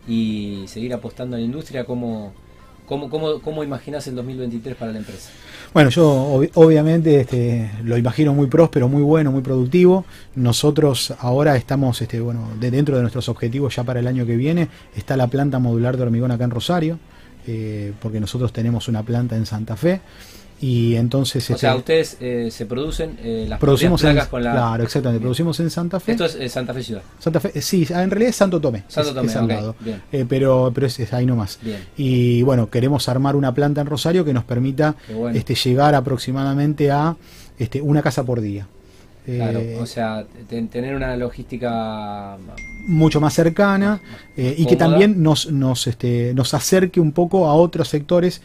y 0.08 0.64
seguir 0.68 0.94
apostando 0.94 1.36
a 1.36 1.40
la 1.40 1.46
industria, 1.46 1.86
¿cómo, 1.86 2.34
cómo, 2.88 3.10
cómo, 3.10 3.42
cómo 3.42 3.64
imaginas 3.64 4.08
el 4.08 4.16
2023 4.16 4.76
para 4.76 4.92
la 4.92 4.98
empresa? 4.98 5.30
Bueno, 5.74 5.92
yo 5.92 6.42
obviamente 6.56 7.20
este, 7.20 7.70
lo 7.84 7.98
imagino 7.98 8.34
muy 8.34 8.48
próspero, 8.48 8.88
muy 8.88 9.04
bueno, 9.04 9.32
muy 9.32 9.42
productivo. 9.42 10.06
Nosotros 10.34 11.14
ahora 11.20 11.56
estamos, 11.56 12.02
este, 12.02 12.20
bueno, 12.20 12.50
dentro 12.60 12.96
de 12.96 13.02
nuestros 13.02 13.30
objetivos 13.30 13.76
ya 13.76 13.84
para 13.84 14.00
el 14.00 14.08
año 14.08 14.26
que 14.26 14.38
viene, 14.38 14.70
está 14.96 15.16
la 15.18 15.28
planta 15.28 15.60
modular 15.60 15.98
de 15.98 16.04
hormigón 16.04 16.32
acá 16.32 16.46
en 16.46 16.52
Rosario. 16.52 17.00
Eh, 17.48 17.94
porque 18.02 18.20
nosotros 18.20 18.52
tenemos 18.52 18.90
una 18.90 19.04
planta 19.04 19.38
en 19.38 19.46
Santa 19.46 19.78
Fe 19.78 20.02
y 20.60 20.96
entonces... 20.96 21.50
O 21.50 21.58
sea, 21.58 21.70
este, 21.70 21.80
ustedes 21.80 22.18
eh, 22.20 22.52
se 22.52 22.66
producen 22.66 23.18
eh, 23.22 23.46
las 23.48 23.58
producimos 23.58 24.02
placas 24.02 24.28
con 24.28 24.44
la... 24.44 24.52
Claro, 24.52 24.84
exactamente, 24.84 25.22
producimos 25.22 25.58
en 25.62 25.70
Santa 25.70 26.00
Fe. 26.02 26.12
Esto 26.12 26.26
es 26.26 26.52
Santa 26.52 26.74
Fe 26.74 26.84
Ciudad. 26.84 27.04
Santa 27.20 27.40
Fe, 27.40 27.62
sí, 27.62 27.88
en 27.90 28.10
realidad 28.12 28.30
es 28.32 28.36
Santo 28.36 28.60
Tomé. 28.60 28.84
Santo 28.90 29.14
Tomé, 29.14 29.32
es, 30.12 30.26
pero, 30.28 30.72
pero 30.76 30.88
es, 30.88 31.14
ahí 31.14 31.26
nomás. 31.26 31.58
Bien. 31.62 31.86
Y 31.96 32.42
bueno, 32.42 32.70
queremos 32.70 33.08
armar 33.08 33.38
una 33.38 33.54
planta 33.54 33.80
en 33.80 33.88
Rosario 33.88 34.26
que 34.26 34.34
nos 34.34 34.44
permita 34.44 34.96
este, 35.34 35.56
llegar 35.56 35.96
aproximadamente 35.96 36.92
a 36.92 37.16
este, 37.58 37.82
una 37.82 38.02
casa 38.02 38.24
por 38.24 38.42
día. 38.42 38.68
Claro, 39.36 39.62
o 39.82 39.86
sea, 39.86 40.26
tener 40.48 40.96
una 40.96 41.18
logística 41.18 42.38
mucho 42.88 43.20
más 43.20 43.34
cercana 43.34 44.00
eh, 44.38 44.56
y 44.58 44.66
que 44.66 44.78
también 44.78 45.22
nos, 45.22 45.52
nos, 45.52 45.86
este, 45.86 46.34
nos 46.34 46.54
acerque 46.54 47.02
un 47.02 47.12
poco 47.12 47.46
a 47.46 47.54
otros 47.54 47.90
sectores 47.90 48.42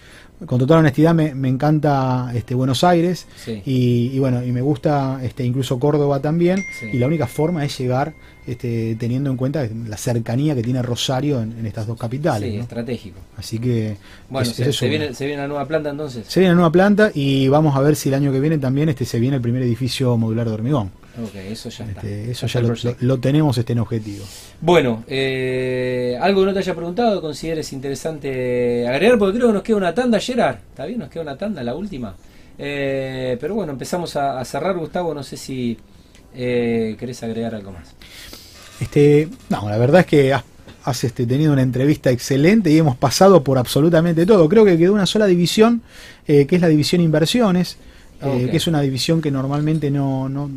con 0.46 0.58
total 0.58 0.78
honestidad 0.78 1.14
me, 1.14 1.34
me 1.34 1.48
encanta 1.48 2.30
este, 2.34 2.54
Buenos 2.54 2.84
Aires 2.84 3.26
y, 3.64 4.18
bueno, 4.18 4.44
y 4.44 4.52
me 4.52 4.60
gusta 4.60 5.20
este, 5.22 5.44
incluso 5.44 5.78
Córdoba 5.78 6.20
también. 6.20 6.64
Y 6.92 6.98
la 6.98 7.06
única 7.06 7.26
forma 7.26 7.64
es 7.64 7.78
llegar 7.78 8.14
este, 8.46 8.96
teniendo 8.96 9.30
en 9.30 9.36
cuenta 9.36 9.68
la 9.86 9.96
cercanía 9.96 10.54
que 10.54 10.62
tiene 10.62 10.82
Rosario 10.82 11.40
en, 11.40 11.64
estas 11.66 11.86
dos 11.86 11.98
capitales. 11.98 12.50
Sí, 12.50 12.58
estratégico. 12.58 13.20
Así 13.36 13.58
que... 13.58 13.96
Bueno, 14.28 14.50
se, 14.50 14.88
viene, 14.88 15.14
se 15.14 15.26
viene 15.26 15.42
la 15.42 15.48
nueva 15.48 15.66
planta 15.66 15.90
entonces. 15.90 16.26
Se 16.26 16.40
viene 16.40 16.52
la 16.52 16.56
nueva 16.56 16.72
planta 16.72 17.10
y 17.14 17.48
vamos 17.48 17.76
a 17.76 17.80
ver 17.80 17.96
si 17.96 18.08
el 18.08 18.14
año 18.16 18.32
que 18.32 18.40
viene 18.40 18.58
también 18.58 18.88
este, 18.88 19.04
se 19.04 19.20
viene 19.20 19.36
el 19.36 19.42
primer 19.42 19.62
edificio 19.62 20.16
modular 20.16 20.48
de 20.48 20.54
hormigón. 20.54 20.90
Ok, 21.20 21.34
eso 21.34 21.68
ya 21.68 21.84
está. 21.84 22.00
Este, 22.00 22.30
eso 22.30 22.46
ya 22.46 22.62
lo, 23.00 23.18
tenemos 23.18 23.58
este 23.58 23.74
en 23.74 23.80
objetivo. 23.80 24.24
Bueno, 24.60 25.04
eh, 25.06 26.18
algo 26.20 26.40
que 26.40 26.46
no 26.46 26.52
te 26.54 26.60
haya 26.60 26.74
preguntado, 26.74 27.20
consideres 27.20 27.70
interesante 27.74 28.88
agregar, 28.88 29.18
porque 29.18 29.36
creo 29.36 29.48
que 29.48 29.54
nos 29.54 29.62
queda 29.62 29.76
una 29.76 29.94
tanda, 29.94 30.18
Gerard. 30.18 30.56
¿Está 30.70 30.86
bien? 30.86 31.00
Nos 31.00 31.10
queda 31.10 31.22
una 31.22 31.36
tanda, 31.36 31.62
la 31.62 31.74
última. 31.74 32.14
Eh, 32.58 33.36
pero 33.38 33.54
bueno, 33.54 33.72
empezamos 33.72 34.16
a, 34.16 34.42
cerrar, 34.46 34.76
Gustavo. 34.78 35.12
No 35.12 35.22
sé 35.22 35.36
si 35.36 35.76
eh, 36.34 36.96
querés 36.98 37.22
agregar 37.22 37.54
algo 37.54 37.72
más. 37.72 37.94
Este, 38.80 39.28
no, 39.50 39.68
la 39.68 39.76
verdad 39.76 40.00
es 40.00 40.06
que 40.06 40.32
has, 40.32 41.04
este, 41.04 41.26
tenido 41.26 41.52
una 41.52 41.62
entrevista 41.62 42.10
excelente 42.10 42.70
y 42.70 42.78
hemos 42.78 42.96
pasado 42.96 43.44
por 43.44 43.58
absolutamente 43.58 44.24
todo. 44.24 44.48
Creo 44.48 44.64
que 44.64 44.78
quedó 44.78 44.94
una 44.94 45.06
sola 45.06 45.26
división, 45.26 45.82
que 46.24 46.46
es 46.50 46.60
la 46.60 46.68
división 46.68 47.02
inversiones. 47.02 47.76
Que 48.22 48.56
es 48.56 48.66
una 48.66 48.80
división 48.80 49.20
que 49.20 49.30
normalmente 49.30 49.90
no, 49.90 50.28
no, 50.28 50.48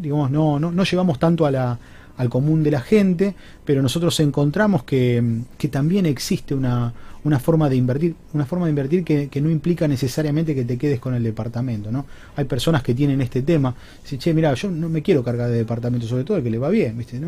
digamos, 0.00 0.30
no, 0.30 0.58
no, 0.58 0.72
no 0.72 0.84
llevamos 0.84 1.18
tanto 1.18 1.46
a 1.46 1.50
la, 1.50 1.78
al 2.16 2.28
común 2.28 2.62
de 2.62 2.70
la 2.70 2.80
gente, 2.80 3.34
pero 3.64 3.82
nosotros 3.82 4.18
encontramos 4.20 4.84
que, 4.84 5.22
que 5.58 5.68
también 5.68 6.06
existe 6.06 6.54
una, 6.54 6.92
una, 7.24 7.38
forma 7.38 7.68
de 7.68 7.76
invertir, 7.76 8.14
una 8.34 8.44
forma 8.44 8.66
de 8.66 8.70
invertir 8.70 9.04
que, 9.04 9.28
que, 9.28 9.40
no 9.40 9.50
implica 9.50 9.88
necesariamente 9.88 10.54
que 10.54 10.64
te 10.64 10.76
quedes 10.76 11.00
con 11.00 11.14
el 11.14 11.22
departamento, 11.22 11.90
¿no? 11.90 12.06
Hay 12.36 12.44
personas 12.44 12.82
que 12.82 12.94
tienen 12.94 13.20
este 13.20 13.42
tema, 13.42 13.74
dicen, 14.02 14.18
che, 14.18 14.34
mira, 14.34 14.52
yo 14.54 14.70
no 14.70 14.88
me 14.88 15.02
quiero 15.02 15.22
cargar 15.22 15.50
de 15.50 15.58
departamento, 15.58 16.06
sobre 16.06 16.24
todo 16.24 16.36
el 16.36 16.42
que 16.42 16.50
le 16.50 16.58
va 16.58 16.68
bien, 16.68 16.98
¿viste? 16.98 17.20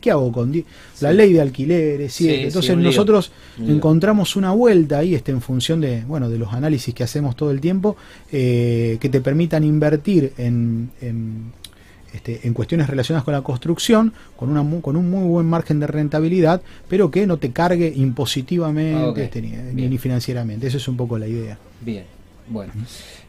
¿Qué, 0.00 0.10
hago 0.10 0.30
con 0.30 0.52
la 1.00 1.12
ley 1.12 1.32
de 1.32 1.40
alquileres? 1.40 2.12
Sí, 2.12 2.28
Entonces 2.28 2.76
nosotros 2.76 3.32
encontramos 3.58 4.36
una 4.36 4.52
vuelta 4.52 4.98
ahí, 4.98 5.14
este, 5.14 5.32
en 5.32 5.40
función 5.40 5.80
de, 5.80 6.04
bueno, 6.04 6.28
de 6.28 6.38
los 6.38 6.52
análisis 6.52 6.94
que 6.94 7.02
hacemos 7.02 7.34
todo 7.34 7.50
el 7.50 7.60
tiempo, 7.60 7.96
eh, 8.30 8.98
que 9.00 9.08
te 9.08 9.20
permitan 9.20 9.64
invertir 9.64 10.32
en, 10.36 10.90
en 11.00 11.52
este, 12.12 12.46
en 12.46 12.54
cuestiones 12.54 12.88
relacionadas 12.88 13.24
con 13.24 13.34
la 13.34 13.42
construcción, 13.42 14.12
con, 14.36 14.48
una, 14.48 14.80
con 14.80 14.96
un 14.96 15.10
muy 15.10 15.28
buen 15.28 15.46
margen 15.46 15.78
de 15.80 15.86
rentabilidad, 15.86 16.62
pero 16.88 17.10
que 17.10 17.26
no 17.26 17.36
te 17.36 17.52
cargue 17.52 17.92
impositivamente 17.94 19.24
este, 19.24 19.42
ni, 19.42 19.98
financieramente. 19.98 20.66
Esa 20.66 20.78
es 20.78 20.88
un 20.88 20.96
poco 20.96 21.18
la 21.18 21.26
idea. 21.26 21.58
Bien, 21.80 22.04
bueno, 22.48 22.72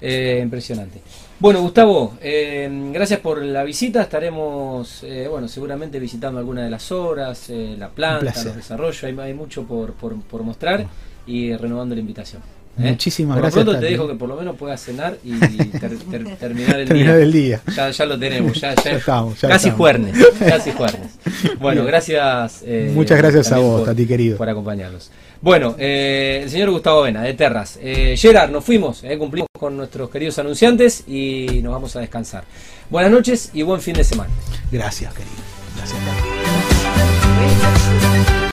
eh, 0.02 0.40
impresionante. 0.42 1.02
Bueno, 1.40 1.62
Gustavo, 1.62 2.18
eh, 2.22 2.70
gracias 2.94 3.20
por 3.20 3.42
la 3.44 3.64
visita. 3.64 4.02
Estaremos, 4.02 5.04
eh, 5.04 5.28
bueno, 5.30 5.48
seguramente 5.48 6.00
visitando 6.00 6.40
alguna 6.40 6.64
de 6.64 6.70
las 6.70 6.92
obras, 6.92 7.50
la 7.50 7.90
planta, 7.90 8.44
los 8.44 8.56
desarrollos. 8.56 9.04
Hay, 9.04 9.18
hay 9.20 9.34
mucho 9.34 9.64
por, 9.64 9.94
por, 9.94 10.22
por 10.22 10.44
mostrar 10.44 10.86
y 11.28 11.54
renovando 11.56 11.96
la 11.96 12.02
invitación. 12.02 12.42
¿Eh? 12.80 12.92
Muchísimas 12.92 13.36
por 13.36 13.44
gracias. 13.44 13.66
Lo 13.66 13.72
pronto 13.72 13.86
te 13.86 13.92
dejo 13.92 14.08
que 14.08 14.16
por 14.16 14.30
lo 14.30 14.36
menos 14.36 14.56
puedas 14.56 14.82
cenar 14.82 15.18
y 15.24 15.38
terminar 16.40 16.80
el 16.80 17.32
día. 17.32 17.62
Ya, 17.76 17.90
ya, 17.90 18.06
lo 18.06 18.18
tenemos, 18.18 18.60
ya, 18.60 18.74
ya, 18.76 18.92
estamos, 18.92 19.40
casi 19.40 19.70
juernes, 19.70 20.16
casi 20.40 20.72
juernes. 20.72 21.12
Bueno, 21.60 21.84
gracias. 21.86 22.64
Eh, 22.66 22.92
Muchas 22.94 23.18
gracias 23.18 23.52
a 23.52 23.60
vos, 23.60 23.88
a 23.88 23.94
ti 23.94 24.06
querido. 24.06 24.38
Por 24.38 24.50
acompañarnos. 24.50 25.12
Bueno, 25.42 25.76
eh, 25.78 26.42
el 26.44 26.50
señor 26.50 26.70
Gustavo 26.72 27.04
Vena, 27.04 27.22
de 27.24 27.34
Terras. 27.34 27.80
Gerard, 27.82 28.52
nos 28.52 28.64
fuimos, 28.64 29.04
cumplimos 29.18 29.50
con 29.58 29.76
nuestros 29.76 30.10
queridos 30.10 30.40
anunciantes 30.40 31.04
y 31.08 31.62
nos 31.62 31.74
vamos 31.74 31.96
a 31.96 32.00
descansar. 32.00 32.44
Buenas 32.90 33.12
noches 33.12 33.52
y 33.54 33.62
buen 33.62 33.82
fin 33.82 33.94
de 33.96 34.04
semana. 34.04 34.32
Gracias, 34.72 35.14
querido. 35.14 35.36
Gracias. 35.76 36.00